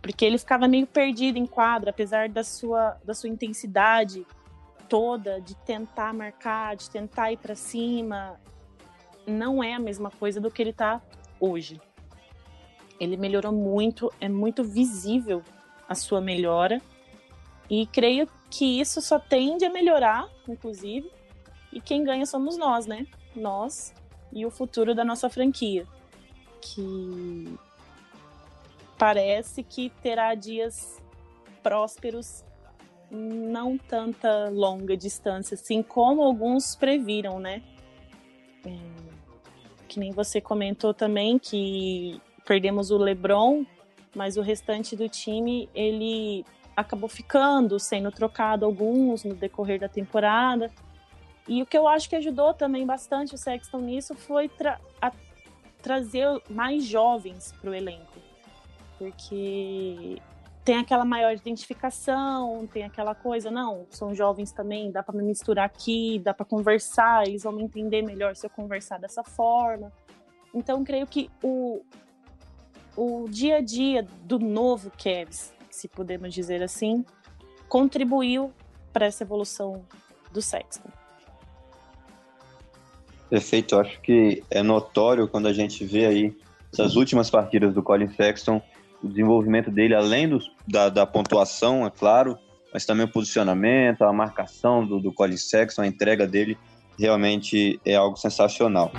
porque 0.00 0.24
ele 0.24 0.38
ficava 0.38 0.66
meio 0.66 0.86
perdido 0.86 1.38
em 1.38 1.46
quadra, 1.46 1.90
apesar 1.90 2.28
da 2.28 2.42
sua, 2.42 2.96
da 3.04 3.14
sua 3.14 3.28
intensidade 3.28 4.26
toda 4.88 5.40
de 5.40 5.54
tentar 5.54 6.12
marcar, 6.12 6.74
de 6.74 6.90
tentar 6.90 7.30
ir 7.30 7.36
para 7.36 7.54
cima, 7.54 8.40
não 9.26 9.62
é 9.62 9.74
a 9.74 9.78
mesma 9.78 10.10
coisa 10.10 10.40
do 10.40 10.50
que 10.50 10.62
ele 10.62 10.72
tá 10.72 11.00
hoje. 11.38 11.80
Ele 12.98 13.16
melhorou 13.16 13.52
muito, 13.52 14.12
é 14.20 14.28
muito 14.28 14.62
visível 14.62 15.42
a 15.88 15.94
sua 15.94 16.20
melhora 16.20 16.80
e 17.68 17.86
creio 17.86 18.28
que 18.50 18.80
isso 18.80 19.00
só 19.00 19.18
tende 19.18 19.64
a 19.64 19.70
melhorar, 19.70 20.28
inclusive, 20.48 21.10
e 21.72 21.80
quem 21.80 22.02
ganha 22.02 22.26
somos 22.26 22.56
nós, 22.56 22.86
né? 22.86 23.06
Nós 23.34 23.94
e 24.32 24.44
o 24.44 24.50
futuro 24.50 24.94
da 24.94 25.04
nossa 25.04 25.28
franquia, 25.28 25.86
que 26.60 27.56
parece 28.98 29.62
que 29.62 29.90
terá 30.02 30.34
dias 30.34 31.00
prósperos, 31.62 32.44
não 33.10 33.76
tanta 33.76 34.48
longa 34.50 34.96
distância, 34.96 35.54
assim 35.54 35.82
como 35.82 36.22
alguns 36.22 36.76
previram, 36.76 37.38
né? 37.40 37.62
É, 38.64 39.09
que 39.90 40.00
nem 40.00 40.12
você 40.12 40.40
comentou 40.40 40.94
também 40.94 41.38
que 41.38 42.20
perdemos 42.46 42.90
o 42.90 42.96
LeBron, 42.96 43.64
mas 44.14 44.36
o 44.36 44.40
restante 44.40 44.94
do 44.94 45.08
time 45.08 45.68
ele 45.74 46.44
acabou 46.76 47.08
ficando, 47.08 47.78
sendo 47.78 48.10
trocado 48.10 48.64
alguns 48.64 49.24
no 49.24 49.34
decorrer 49.34 49.80
da 49.80 49.88
temporada. 49.88 50.70
E 51.48 51.62
o 51.62 51.66
que 51.66 51.76
eu 51.76 51.88
acho 51.88 52.08
que 52.08 52.16
ajudou 52.16 52.54
também 52.54 52.86
bastante 52.86 53.34
o 53.34 53.38
Sexton 53.38 53.80
nisso 53.80 54.14
foi 54.14 54.48
tra 54.48 54.80
trazer 55.82 56.26
mais 56.48 56.84
jovens 56.84 57.52
para 57.60 57.70
o 57.70 57.74
elenco 57.74 58.20
porque 59.00 60.20
tem 60.64 60.76
aquela 60.76 61.04
maior 61.04 61.32
identificação, 61.32 62.66
tem 62.66 62.84
aquela 62.84 63.14
coisa, 63.14 63.50
não, 63.50 63.86
são 63.90 64.14
jovens 64.14 64.52
também, 64.52 64.90
dá 64.90 65.02
para 65.02 65.16
me 65.16 65.24
misturar 65.24 65.64
aqui, 65.64 66.20
dá 66.22 66.34
para 66.34 66.44
conversar, 66.44 67.26
eles 67.26 67.42
vão 67.42 67.52
me 67.52 67.62
entender 67.62 68.02
melhor 68.02 68.36
se 68.36 68.46
eu 68.46 68.50
conversar 68.50 68.98
dessa 68.98 69.24
forma. 69.24 69.90
Então, 70.54 70.84
creio 70.84 71.06
que 71.06 71.30
o, 71.42 71.82
o 72.96 73.26
dia 73.28 73.56
a 73.56 73.60
dia 73.60 74.06
do 74.24 74.38
novo 74.38 74.90
Kevs, 74.90 75.52
se 75.70 75.88
podemos 75.88 76.34
dizer 76.34 76.62
assim, 76.62 77.04
contribuiu 77.68 78.52
para 78.92 79.06
essa 79.06 79.22
evolução 79.22 79.82
do 80.30 80.42
Sexton. 80.42 80.90
Perfeito, 83.30 83.78
acho 83.78 84.00
que 84.00 84.42
é 84.50 84.62
notório 84.62 85.28
quando 85.28 85.46
a 85.46 85.52
gente 85.52 85.84
vê 85.84 86.06
aí 86.06 86.36
essas 86.72 86.96
últimas 86.96 87.30
partidas 87.30 87.72
do 87.72 87.82
Colin 87.82 88.08
Sexton, 88.08 88.60
o 89.02 89.08
desenvolvimento 89.08 89.70
dele, 89.70 89.94
além 89.94 90.28
do, 90.28 90.38
da, 90.66 90.88
da, 90.88 91.06
pontuação, 91.06 91.86
é 91.86 91.90
claro, 91.90 92.38
mas 92.72 92.84
também 92.84 93.04
o 93.04 93.12
posicionamento, 93.12 94.02
a 94.02 94.12
marcação 94.12 94.86
do, 94.86 95.00
do 95.00 95.12
Colin 95.12 95.36
Sexton, 95.36 95.82
a 95.82 95.86
entrega 95.86 96.26
dele, 96.26 96.56
realmente 96.98 97.80
é 97.84 97.96
algo 97.96 98.16
sensacional. 98.16 98.92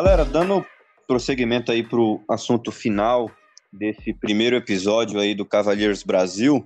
Galera, 0.00 0.24
dando 0.24 0.64
prosseguimento 1.08 1.72
aí 1.72 1.82
para 1.82 1.98
o 1.98 2.22
assunto 2.30 2.70
final 2.70 3.28
desse 3.72 4.14
primeiro 4.14 4.54
episódio 4.54 5.18
aí 5.18 5.34
do 5.34 5.44
Cavaliers 5.44 6.04
Brasil. 6.04 6.64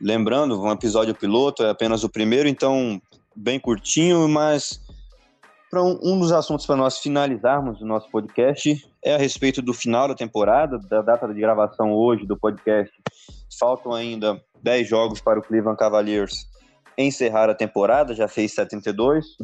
Lembrando, 0.00 0.62
um 0.62 0.70
episódio 0.70 1.12
piloto, 1.12 1.64
é 1.64 1.70
apenas 1.70 2.04
o 2.04 2.08
primeiro, 2.08 2.48
então 2.48 3.02
bem 3.34 3.58
curtinho, 3.58 4.28
mas 4.28 4.80
para 5.68 5.82
um, 5.82 5.98
um, 6.04 6.20
dos 6.20 6.30
assuntos 6.30 6.64
para 6.64 6.76
nós 6.76 7.00
finalizarmos 7.00 7.80
o 7.80 7.84
nosso 7.84 8.08
podcast 8.12 8.80
é 9.04 9.16
a 9.16 9.18
respeito 9.18 9.60
do 9.60 9.74
final 9.74 10.06
da 10.06 10.14
temporada, 10.14 10.78
da 10.78 11.02
data 11.02 11.26
de 11.26 11.40
gravação 11.40 11.92
hoje 11.92 12.24
do 12.24 12.36
podcast. 12.36 12.94
Faltam 13.58 13.92
ainda 13.92 14.40
10 14.62 14.88
jogos 14.88 15.20
para 15.20 15.40
o 15.40 15.42
Cleveland 15.42 15.76
Cavaliers 15.76 16.48
encerrar 16.96 17.50
a 17.50 17.56
temporada, 17.56 18.14
já 18.14 18.28
fez 18.28 18.54
72. 18.54 19.36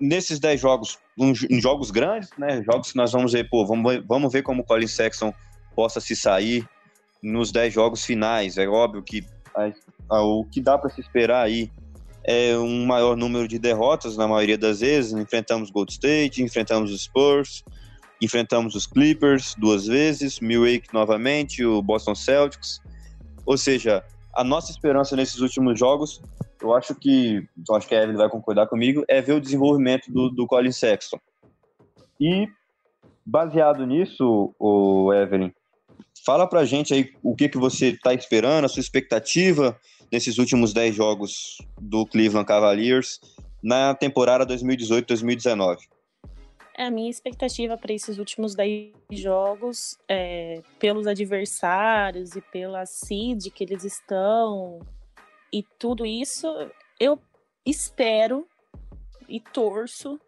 Nesses 0.00 0.38
10 0.38 0.60
jogos, 0.60 0.98
em 1.18 1.60
jogos 1.60 1.90
grandes, 1.90 2.30
né, 2.38 2.62
jogos 2.62 2.92
que 2.92 2.96
nós 2.96 3.10
vamos 3.10 3.32
ver, 3.32 3.48
pô, 3.50 3.66
vamos, 3.66 4.04
vamos 4.06 4.32
ver 4.32 4.42
como 4.42 4.62
o 4.62 4.64
Colin 4.64 4.86
Sexton 4.86 5.34
possa 5.74 6.00
se 6.00 6.14
sair 6.14 6.68
nos 7.22 7.50
10 7.50 7.74
jogos 7.74 8.04
finais. 8.04 8.58
É 8.58 8.68
óbvio 8.68 9.02
que 9.02 9.24
a, 9.54 9.72
a, 10.16 10.22
o 10.22 10.44
que 10.44 10.60
dá 10.60 10.78
para 10.78 10.90
se 10.90 11.00
esperar 11.00 11.44
aí 11.44 11.70
é 12.24 12.56
um 12.58 12.84
maior 12.84 13.16
número 13.16 13.48
de 13.48 13.58
derrotas 13.58 14.16
na 14.16 14.28
maioria 14.28 14.58
das 14.58 14.80
vezes. 14.80 15.12
Enfrentamos 15.12 15.70
Gold 15.70 15.90
State, 15.92 16.42
enfrentamos 16.42 16.92
os 16.92 17.04
Spurs, 17.04 17.64
enfrentamos 18.20 18.74
os 18.74 18.86
Clippers 18.86 19.54
duas 19.56 19.86
vezes, 19.86 20.38
Milwaukee 20.40 20.92
novamente, 20.92 21.64
o 21.64 21.80
Boston 21.82 22.14
Celtics. 22.14 22.80
Ou 23.46 23.56
seja, 23.56 24.04
a 24.34 24.44
nossa 24.44 24.70
esperança 24.70 25.16
nesses 25.16 25.40
últimos 25.40 25.78
jogos, 25.78 26.20
eu 26.60 26.74
acho 26.74 26.94
que, 26.94 27.46
eu 27.68 27.74
acho 27.74 27.86
que 27.86 27.94
a 27.94 28.02
Evelyn 28.02 28.16
vai 28.16 28.28
concordar 28.28 28.66
comigo, 28.66 29.04
é 29.08 29.20
ver 29.20 29.34
o 29.34 29.40
desenvolvimento 29.40 30.10
do, 30.10 30.30
do 30.30 30.46
Colin 30.46 30.72
Sexton. 30.72 31.18
E 32.20 32.48
baseado 33.24 33.86
nisso, 33.86 34.54
o 34.58 35.12
Evelyn, 35.12 35.52
fala 36.24 36.46
pra 36.46 36.64
gente 36.64 36.92
aí 36.92 37.12
o 37.22 37.34
que, 37.34 37.48
que 37.48 37.58
você 37.58 37.88
está 37.88 38.12
esperando, 38.12 38.64
a 38.64 38.68
sua 38.68 38.80
expectativa 38.80 39.78
nesses 40.10 40.38
últimos 40.38 40.72
10 40.72 40.94
jogos 40.94 41.58
do 41.80 42.06
Cleveland 42.06 42.46
Cavaliers 42.46 43.20
na 43.62 43.94
temporada 43.94 44.46
2018-2019? 44.46 45.78
É, 46.76 46.84
a 46.84 46.90
minha 46.90 47.10
expectativa 47.10 47.76
para 47.76 47.92
esses 47.92 48.18
últimos 48.18 48.54
10 48.54 48.92
jogos, 49.10 49.98
é, 50.08 50.62
pelos 50.78 51.06
adversários 51.06 52.36
e 52.36 52.40
pela 52.40 52.86
seed 52.86 53.48
que 53.50 53.64
eles 53.64 53.84
estão 53.84 54.80
e 55.52 55.62
tudo 55.78 56.04
isso, 56.04 56.46
eu 56.98 57.18
espero 57.64 58.46
e 59.28 59.40
torço 59.40 60.20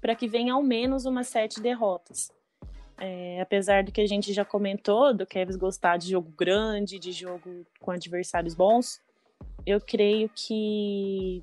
para 0.00 0.14
que 0.14 0.28
venha 0.28 0.54
ao 0.54 0.62
menos 0.62 1.06
umas 1.06 1.28
sete 1.28 1.60
derrotas. 1.60 2.30
É, 2.98 3.40
apesar 3.40 3.82
do 3.82 3.90
que 3.90 4.00
a 4.00 4.06
gente 4.06 4.32
já 4.32 4.44
comentou, 4.44 5.14
do 5.14 5.26
Kevin 5.26 5.56
gostar 5.58 5.96
de 5.96 6.10
jogo 6.10 6.30
grande, 6.36 6.98
de 6.98 7.12
jogo 7.12 7.66
com 7.80 7.90
adversários 7.90 8.54
bons, 8.54 9.00
eu 9.66 9.80
creio 9.80 10.28
que 10.28 11.42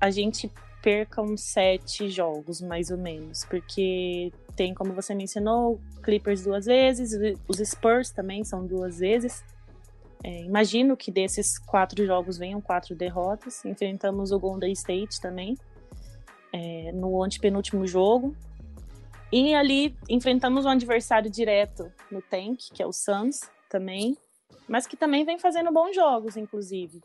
a 0.00 0.10
gente 0.10 0.50
perca 0.82 1.20
uns 1.20 1.42
sete 1.42 2.08
jogos, 2.08 2.60
mais 2.60 2.90
ou 2.90 2.96
menos, 2.96 3.44
porque 3.44 4.32
tem, 4.56 4.74
como 4.74 4.92
você 4.92 5.14
mencionou, 5.14 5.80
Clippers 6.02 6.42
duas 6.44 6.66
vezes, 6.66 7.12
os 7.46 7.58
Spurs 7.58 8.10
também 8.10 8.44
são 8.44 8.66
duas 8.66 8.98
vezes. 8.98 9.44
É, 10.22 10.42
imagino 10.42 10.96
que 10.96 11.10
desses 11.10 11.58
quatro 11.58 12.04
jogos 12.04 12.36
venham 12.36 12.60
quatro 12.60 12.94
derrotas. 12.94 13.64
Enfrentamos 13.64 14.32
o 14.32 14.38
Golden 14.38 14.72
State 14.72 15.20
também 15.20 15.56
é, 16.52 16.92
no 16.92 17.22
antepenúltimo 17.22 17.86
jogo. 17.86 18.36
E 19.32 19.54
ali 19.54 19.96
enfrentamos 20.08 20.64
um 20.64 20.68
adversário 20.68 21.30
direto 21.30 21.90
no 22.10 22.20
tank, 22.20 22.58
que 22.74 22.82
é 22.82 22.86
o 22.86 22.92
Suns 22.92 23.40
também, 23.68 24.16
mas 24.68 24.86
que 24.86 24.96
também 24.96 25.24
vem 25.24 25.38
fazendo 25.38 25.72
bons 25.72 25.94
jogos, 25.94 26.36
inclusive. 26.36 27.00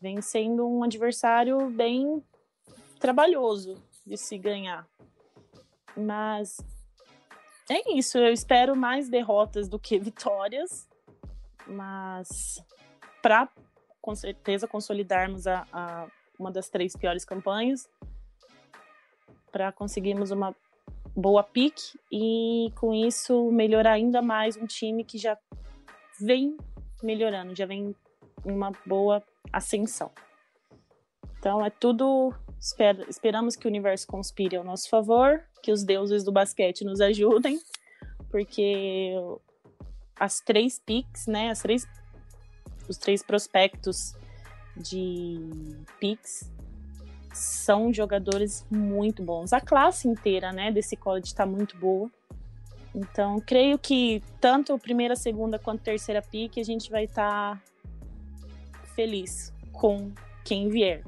Vem 0.00 0.22
sendo 0.22 0.66
um 0.66 0.82
adversário 0.82 1.70
bem 1.70 2.22
trabalhoso 2.98 3.74
de 4.06 4.16
se 4.16 4.38
ganhar. 4.38 4.88
Mas 5.94 6.56
é 7.70 7.96
isso, 7.96 8.16
eu 8.18 8.32
espero 8.32 8.74
mais 8.74 9.08
derrotas 9.08 9.68
do 9.68 9.78
que 9.78 9.98
vitórias, 10.00 10.88
mas 11.66 12.62
para 13.22 13.48
com 14.00 14.14
certeza 14.14 14.68
consolidarmos 14.68 15.46
a, 15.46 15.66
a, 15.72 16.06
uma 16.38 16.50
das 16.50 16.68
três 16.68 16.94
piores 16.94 17.24
campanhas, 17.24 17.88
para 19.50 19.72
conseguirmos 19.72 20.30
uma 20.30 20.54
boa 21.16 21.42
pique 21.42 21.98
e 22.12 22.70
com 22.76 22.94
isso 22.94 23.50
melhorar 23.50 23.92
ainda 23.92 24.22
mais 24.22 24.56
um 24.56 24.66
time 24.66 25.02
que 25.02 25.18
já 25.18 25.36
vem 26.20 26.56
melhorando, 27.02 27.54
já 27.54 27.66
vem 27.66 27.96
em 28.44 28.52
uma 28.52 28.70
boa 28.86 29.22
ascensão. 29.52 30.12
Então 31.38 31.64
é 31.64 31.70
tudo. 31.70 32.34
Esper, 32.60 33.06
esperamos 33.08 33.54
que 33.54 33.66
o 33.66 33.70
universo 33.70 34.06
conspire 34.06 34.56
ao 34.56 34.64
nosso 34.64 34.88
favor, 34.88 35.42
que 35.62 35.70
os 35.70 35.84
deuses 35.84 36.24
do 36.24 36.32
basquete 36.32 36.84
nos 36.84 37.00
ajudem, 37.00 37.60
porque 38.30 39.12
as 40.18 40.40
três 40.40 40.78
picks, 40.78 41.26
né? 41.26 41.50
As 41.50 41.60
três, 41.60 41.86
os 42.88 42.96
três 42.96 43.22
prospectos 43.22 44.14
de 44.76 45.38
picks 45.98 46.50
são 47.32 47.92
jogadores 47.92 48.66
muito 48.70 49.22
bons. 49.22 49.52
A 49.52 49.60
classe 49.60 50.08
inteira, 50.08 50.52
né, 50.52 50.70
desse 50.70 50.96
college 50.96 51.26
está 51.26 51.44
muito 51.44 51.76
boa. 51.76 52.10
Então, 52.94 53.38
creio 53.40 53.78
que 53.78 54.22
tanto 54.40 54.72
a 54.72 54.78
primeira, 54.78 55.14
segunda 55.14 55.58
quanto 55.58 55.80
a 55.80 55.84
terceira 55.84 56.22
pick 56.22 56.56
a 56.58 56.62
gente 56.62 56.90
vai 56.90 57.04
estar 57.04 57.56
tá 57.56 57.62
feliz 58.94 59.52
com 59.70 60.10
quem 60.42 60.70
vier. 60.70 61.04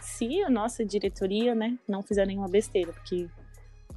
Se 0.00 0.42
a 0.44 0.50
nossa 0.50 0.84
diretoria, 0.84 1.54
né, 1.54 1.76
não 1.88 2.02
fizer 2.02 2.24
nenhuma 2.26 2.48
besteira, 2.48 2.92
porque 2.92 3.28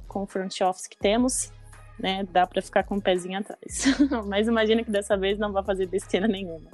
com 0.08 0.22
o 0.22 0.26
front 0.26 0.60
office 0.62 0.88
que 0.88 0.98
temos, 0.98 1.52
né, 1.98 2.26
dá 2.30 2.46
para 2.46 2.62
ficar 2.62 2.84
com 2.84 2.94
o 2.94 2.98
um 2.98 3.00
pezinho 3.00 3.38
atrás. 3.38 3.84
Mas 4.26 4.46
imagina 4.46 4.84
que 4.84 4.90
dessa 4.90 5.16
vez 5.16 5.38
não 5.38 5.52
vai 5.52 5.64
fazer 5.64 5.86
besteira 5.86 6.28
nenhuma. 6.28 6.70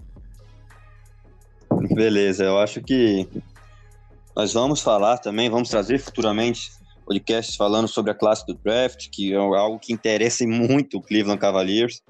Beleza, 1.93 2.45
eu 2.45 2.59
acho 2.59 2.81
que 2.83 3.29
nós 4.37 4.53
vamos 4.53 4.81
falar 4.81 5.19
também, 5.19 5.49
vamos 5.49 5.69
trazer 5.69 5.99
futuramente 5.99 6.73
podcasts 7.05 7.57
falando 7.57 7.87
sobre 7.87 8.11
a 8.11 8.15
classe 8.15 8.47
do 8.47 8.55
draft, 8.55 9.09
que 9.11 9.33
é 9.33 9.37
algo 9.37 9.79
que 9.79 9.93
interessa 9.93 10.45
muito 10.49 10.99
o 10.99 11.03
Cleveland 11.03 11.41
Cavaliers. 11.41 12.03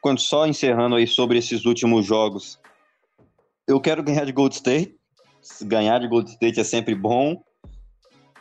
Quando 0.00 0.20
só 0.20 0.46
encerrando 0.46 0.96
aí 0.96 1.06
sobre 1.06 1.38
esses 1.38 1.64
últimos 1.64 2.04
jogos, 2.04 2.58
eu 3.66 3.80
quero 3.80 4.02
ganhar 4.02 4.26
de 4.26 4.32
Gold 4.32 4.54
State. 4.54 4.94
Ganhar 5.62 5.98
de 5.98 6.08
Gold 6.08 6.30
State 6.30 6.60
é 6.60 6.64
sempre 6.64 6.94
bom. 6.94 7.42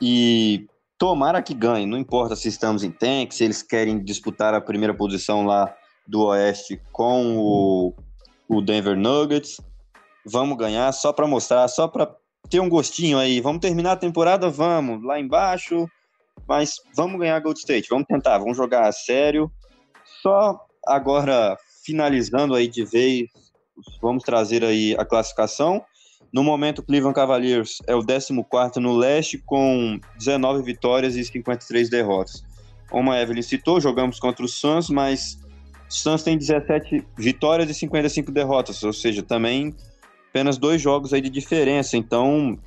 E 0.02 0.68
tomara 0.98 1.42
que 1.42 1.54
ganhe. 1.54 1.86
Não 1.86 1.98
importa 1.98 2.36
se 2.36 2.48
estamos 2.48 2.84
em 2.84 2.92
tank, 2.92 3.32
se 3.32 3.44
eles 3.44 3.62
querem 3.62 4.04
disputar 4.04 4.54
a 4.54 4.62
primeira 4.62 4.94
posição 4.94 5.46
lá 5.46 5.74
do 6.08 6.26
Oeste 6.26 6.82
com 6.92 7.38
o, 7.38 7.94
o 8.48 8.62
Denver 8.62 8.98
Nuggets. 8.98 9.60
Vamos 10.26 10.58
ganhar 10.58 10.92
só 10.92 11.12
para 11.12 11.28
mostrar, 11.28 11.68
só 11.68 11.88
para 11.88 12.14
ter 12.50 12.60
um 12.60 12.70
gostinho 12.70 13.18
aí. 13.18 13.42
Vamos 13.42 13.62
terminar 13.62 13.94
a 13.94 13.98
temporada? 13.98 14.50
Vamos. 14.50 15.04
Lá 15.04 15.20
embaixo. 15.20 15.88
Mas 16.48 16.76
vamos 16.96 17.20
ganhar 17.20 17.40
Gold 17.40 17.60
State. 17.60 17.90
Vamos 17.90 18.08
tentar. 18.08 18.38
Vamos 18.38 18.58
jogar 18.58 18.88
a 18.88 18.92
sério. 18.92 19.52
Só 20.22 20.60
agora 20.86 21.58
finalizando 21.86 22.56
aí 22.56 22.68
de 22.68 22.84
vez 22.86 23.30
vamos 24.02 24.24
trazer 24.24 24.64
aí 24.64 24.96
a 24.98 25.06
classificação. 25.06 25.84
No 26.34 26.44
momento, 26.44 26.80
o 26.80 26.84
Cleveland 26.84 27.14
Cavaliers 27.14 27.78
é 27.86 27.96
o 27.96 28.04
14 28.04 28.34
no 28.80 28.98
leste, 28.98 29.38
com 29.38 30.00
19 30.18 30.64
vitórias 30.64 31.16
e 31.16 31.24
53 31.24 31.90
derrotas. 31.92 32.44
Como 32.90 33.12
a 33.12 33.22
Evelyn 33.22 33.44
citou, 33.44 33.80
jogamos 33.80 34.20
contra 34.20 34.44
o 34.44 34.48
Suns, 34.48 34.90
mas 34.90 35.40
o 35.88 35.94
Suns 35.94 36.24
tem 36.24 36.36
17 36.36 37.06
vitórias 37.16 37.70
e 37.70 37.74
55 37.76 38.32
derrotas, 38.32 38.82
ou 38.84 38.92
seja, 38.92 39.22
também 39.22 39.76
apenas 40.30 40.58
dois 40.58 40.82
jogos 40.82 41.14
aí 41.14 41.22
de 41.22 41.30
diferença. 41.30 41.96
Então, 41.96 42.58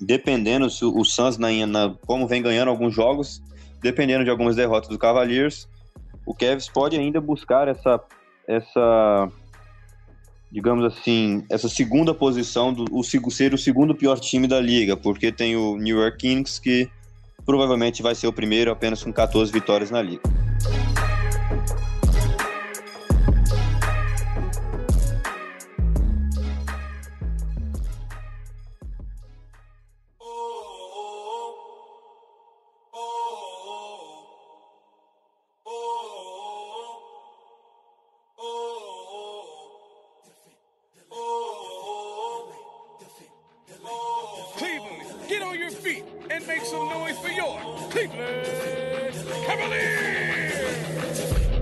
dependendo 0.00 0.68
se 0.68 0.84
o 0.84 1.04
Suns, 1.04 1.38
na, 1.38 1.50
na, 1.68 1.94
como 2.04 2.26
vem 2.26 2.42
ganhando 2.42 2.68
alguns 2.68 2.92
jogos, 2.92 3.40
dependendo 3.80 4.24
de 4.24 4.30
algumas 4.30 4.56
derrotas 4.56 4.88
do 4.88 4.98
Cavaliers, 4.98 5.68
o 6.26 6.34
Cavs 6.34 6.68
pode 6.68 6.98
ainda 6.98 7.20
buscar 7.20 7.68
essa, 7.68 8.00
essa 8.48 9.30
digamos 10.50 10.84
assim, 10.84 11.44
essa 11.50 11.68
segunda 11.68 12.14
posição 12.14 12.72
do 12.72 12.84
o, 12.90 13.30
ser 13.30 13.54
o 13.54 13.58
segundo 13.58 13.94
pior 13.94 14.18
time 14.18 14.46
da 14.46 14.60
liga, 14.60 14.96
porque 14.96 15.30
tem 15.30 15.56
o 15.56 15.76
New 15.76 15.98
York 15.98 16.18
Kings 16.18 16.60
que 16.60 16.88
provavelmente 17.44 18.02
vai 18.02 18.14
ser 18.14 18.26
o 18.26 18.32
primeiro 18.32 18.70
apenas 18.70 19.02
com 19.02 19.12
14 19.12 19.52
vitórias 19.52 19.90
na 19.90 20.02
liga. 20.02 20.22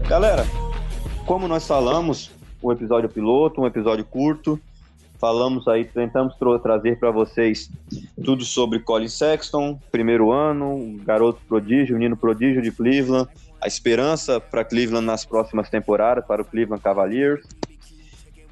Galera, 0.09 0.45
como 1.27 1.49
nós 1.49 1.67
falamos, 1.67 2.31
o 2.63 2.71
episódio 2.71 3.09
piloto, 3.09 3.61
um 3.61 3.67
episódio 3.67 4.05
curto, 4.05 4.61
falamos 5.19 5.67
aí, 5.67 5.85
tentamos 5.85 6.35
trazer 6.63 6.99
para 6.99 7.11
vocês 7.11 7.71
tudo 8.25 8.45
sobre 8.45 8.81
Colin 8.81 9.09
Sexton, 9.09 9.81
primeiro 9.91 10.31
ano, 10.31 10.97
garoto 11.05 11.41
prodígio, 11.49 11.97
menino 11.97 12.17
prodígio 12.17 12.61
de 12.61 12.71
Cleveland, 12.71 13.29
a 13.61 13.67
esperança 13.67 14.39
para 14.41 14.65
Cleveland 14.65 15.07
nas 15.07 15.25
próximas 15.25 15.69
temporadas, 15.69 16.25
para 16.25 16.43
o 16.43 16.45
Cleveland 16.45 16.83
Cavaliers. 16.83 17.45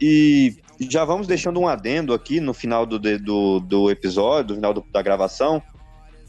E 0.00 0.56
já 0.80 1.04
vamos 1.04 1.26
deixando 1.26 1.60
um 1.60 1.68
adendo 1.68 2.12
aqui 2.12 2.40
no 2.40 2.52
final 2.52 2.84
do, 2.84 2.98
do, 2.98 3.60
do 3.60 3.90
episódio, 3.90 4.50
no 4.50 4.54
final 4.56 4.74
do, 4.74 4.84
da 4.90 5.02
gravação, 5.02 5.62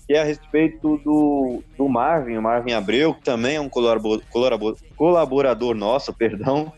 que 0.08 0.13
é 0.13 0.22
a 0.22 0.24
respeito 0.24 0.98
do, 1.04 1.63
do 1.78 1.89
Marvin, 1.89 2.38
o 2.38 2.41
Marvin 2.41 2.74
Abreu, 2.74 3.13
que 3.13 3.24
também 3.24 3.56
é 3.56 3.62
um 3.62 3.70
colaborador, 3.70 4.78
colaborador 4.96 5.76
nosso, 5.76 6.13
perdão. 6.13 6.72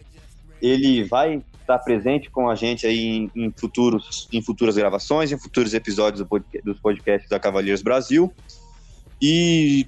Ele 0.61 1.03
vai 1.03 1.43
estar 1.59 1.77
presente 1.79 2.29
com 2.29 2.49
a 2.49 2.55
gente 2.55 2.87
aí 2.87 3.05
em, 3.05 3.31
em 3.35 3.51
futuros, 3.51 4.29
em 4.31 4.41
futuras 4.41 4.77
gravações, 4.77 5.31
em 5.31 5.37
futuros 5.37 5.73
episódios 5.73 6.21
do 6.21 6.25
podcast, 6.25 6.65
dos 6.65 6.79
podcasts 6.79 7.29
da 7.29 7.37
Cavaleiros 7.37 7.81
Brasil. 7.81 8.33
E 9.21 9.87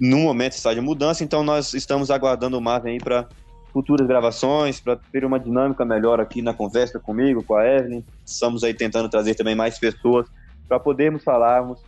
no 0.00 0.18
momento 0.18 0.52
está 0.52 0.74
de 0.74 0.80
mudança, 0.80 1.22
então 1.22 1.44
nós 1.44 1.74
estamos 1.74 2.10
aguardando 2.10 2.58
o 2.58 2.60
Marvin 2.60 2.90
aí 2.90 2.98
para 2.98 3.28
futuras 3.72 4.06
gravações, 4.06 4.80
para 4.80 4.96
ter 4.96 5.24
uma 5.24 5.38
dinâmica 5.38 5.84
melhor 5.84 6.20
aqui 6.20 6.42
na 6.42 6.54
conversa 6.54 6.98
comigo, 6.98 7.42
com 7.42 7.54
a 7.54 7.66
Evelyn. 7.66 8.02
Estamos 8.24 8.64
aí 8.64 8.74
tentando 8.74 9.08
trazer 9.08 9.34
também 9.34 9.54
mais 9.54 9.78
pessoas 9.78 10.26
para 10.68 10.80
podermos 10.80 11.22
falarmos, 11.22 11.80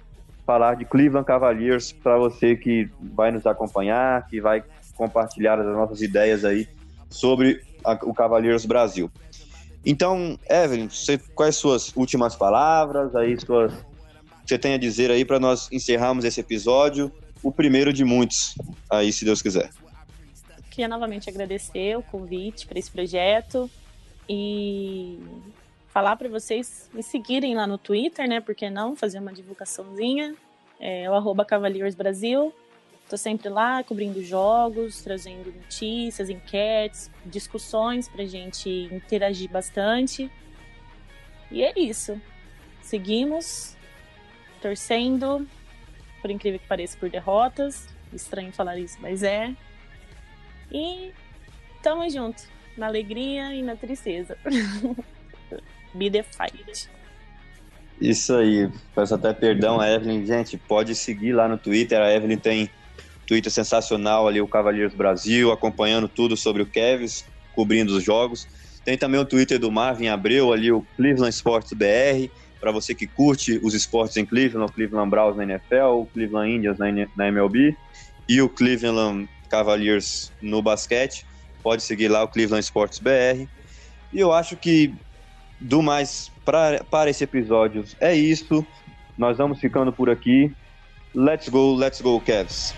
falar 0.47 0.77
de 0.77 0.85
Cleveland 0.85 1.27
Cavaliers 1.27 1.93
para 1.93 2.17
você 2.17 2.57
que 2.57 2.89
vai 3.01 3.31
nos 3.31 3.45
acompanhar, 3.47 4.27
que 4.29 4.41
vai 4.41 4.63
compartilhar 4.95 5.59
as 5.59 5.67
nossas 5.67 6.01
ideias 6.01 6.45
aí 6.45 6.69
sobre 7.11 7.63
a, 7.85 7.93
o 8.03 8.15
Cavaliers 8.15 8.65
Brasil. 8.65 9.11
Então, 9.85 10.39
Evelyn, 10.49 10.89
você, 10.89 11.19
quais 11.35 11.57
suas 11.57 11.95
últimas 11.97 12.35
palavras 12.35 13.15
aí, 13.15 13.39
suas 13.39 13.73
você 14.45 14.57
tem 14.57 14.75
a 14.75 14.79
dizer 14.79 15.11
aí 15.11 15.25
para 15.25 15.41
nós 15.41 15.69
encerrarmos 15.73 16.25
esse 16.25 16.41
episódio, 16.41 17.11
o 17.43 17.51
primeiro 17.51 17.93
de 17.93 18.05
muitos 18.05 18.55
aí, 18.89 19.13
se 19.13 19.25
Deus 19.25 19.43
quiser 19.43 19.71
queria 20.77 20.89
novamente 20.89 21.31
agradecer 21.31 21.97
o 21.97 22.03
convite 22.03 22.67
para 22.67 22.79
esse 22.79 22.91
projeto 22.91 23.71
e 24.29 25.19
falar 25.97 26.15
para 26.17 26.29
vocês 26.29 26.91
me 26.93 27.03
seguirem 27.03 27.55
lá 27.55 27.67
no 27.67 27.79
Twitter, 27.79 28.29
né? 28.29 28.39
Porque 28.39 28.69
não 28.69 28.95
fazer 28.95 29.19
uma 29.19 29.33
divulgaçãozinha. 29.33 30.37
É 30.79 31.09
o 31.09 31.15
arroba 31.15 31.43
Cavaliers 31.43 31.95
Brasil. 31.95 32.55
Tô 33.09 33.17
sempre 33.17 33.49
lá 33.49 33.83
cobrindo 33.83 34.23
jogos, 34.23 35.01
trazendo 35.01 35.51
notícias, 35.51 36.29
enquetes, 36.29 37.11
discussões 37.25 38.11
pra 38.11 38.27
gente 38.27 38.69
interagir 38.93 39.51
bastante. 39.51 40.31
E 41.51 41.63
é 41.63 41.73
isso. 41.75 42.21
Seguimos 42.83 43.75
torcendo, 44.61 45.49
por 46.21 46.31
incrível 46.31 46.61
que 46.61 46.67
pareça, 46.67 46.99
por 46.99 47.09
derrotas. 47.09 47.89
Estranho 48.13 48.53
falar 48.53 48.77
isso, 48.77 48.99
mas 49.01 49.23
é. 49.23 49.51
E 50.71 51.11
tamo 51.83 52.07
junto, 52.11 52.43
na 52.77 52.85
alegria 52.85 53.55
e 53.55 53.63
na 53.63 53.77
tristeza. 53.77 54.37
Be 55.95 56.11
the 56.11 56.23
fight. 56.23 56.89
Isso 58.01 58.35
aí, 58.35 58.69
peço 58.95 59.15
até 59.15 59.33
perdão 59.33 59.81
a 59.81 59.91
Evelyn. 59.91 60.27
Gente, 60.27 60.59
pode 60.59 60.95
seguir 60.95 61.33
lá 61.33 61.49
no 61.49 61.57
Twitter. 61.57 62.01
A 62.01 62.13
Evelyn 62.13 62.37
tem 62.37 62.71
Twitter 63.27 63.51
sensacional 63.51 64.29
ali, 64.29 64.41
o 64.41 64.47
Cavaleiros 64.47 64.95
Brasil, 64.95 65.51
acompanhando 65.51 66.09
tudo 66.09 66.37
sobre 66.37 66.63
o 66.63 66.67
Kevs, 66.67 67.25
cobrindo 67.55 67.97
os 67.97 68.05
jogos. 68.05 68.47
Tem 68.85 68.97
também 68.97 69.21
o 69.21 69.25
Twitter 69.25 69.59
do 69.59 69.71
Marvin 69.71 70.09
Abreu, 70.09 70.53
ali 70.53 70.71
o 70.71 70.87
Cleveland 70.97 71.35
Sports 71.35 71.73
BR, 71.73 72.31
para 72.61 72.71
você 72.71 72.95
que 72.95 73.07
curte 73.07 73.59
os 73.63 73.75
esportes 73.75 74.17
em 74.17 74.25
Cleveland, 74.25 74.71
o 74.71 74.73
Cleveland 74.73 75.11
Browns 75.11 75.37
na 75.37 75.43
NFL, 75.43 76.03
o 76.03 76.07
Cleveland 76.07 76.55
Indians 76.55 76.79
na, 76.79 77.27
MLB 77.29 77.77
e 78.29 78.41
o 78.41 78.49
Cleveland 78.49 79.29
Cavaliers 79.49 80.33
no 80.41 80.63
basquete. 80.63 81.27
Pode 81.63 81.83
seguir 81.83 82.09
lá 82.09 82.23
o 82.23 82.29
Cleveland 82.29 82.63
Sports 82.63 83.01
BR. 83.01 83.49
E 84.13 84.21
eu 84.21 84.33
acho 84.33 84.57
que 84.57 84.95
do 85.61 85.83
mais 85.83 86.31
pra, 86.45 86.85
para 86.91 87.11
esse 87.11 87.25
episódio 87.25 87.85
é 88.01 88.15
isso. 88.15 88.67
Nós 89.17 89.39
vamos 89.39 89.59
ficando 89.59 89.93
por 89.93 90.11
aqui. 90.11 90.53
Let's 91.15 91.49
go, 91.49 91.75
let's 91.75 92.01
go, 92.01 92.21
Cavs. 92.21 92.75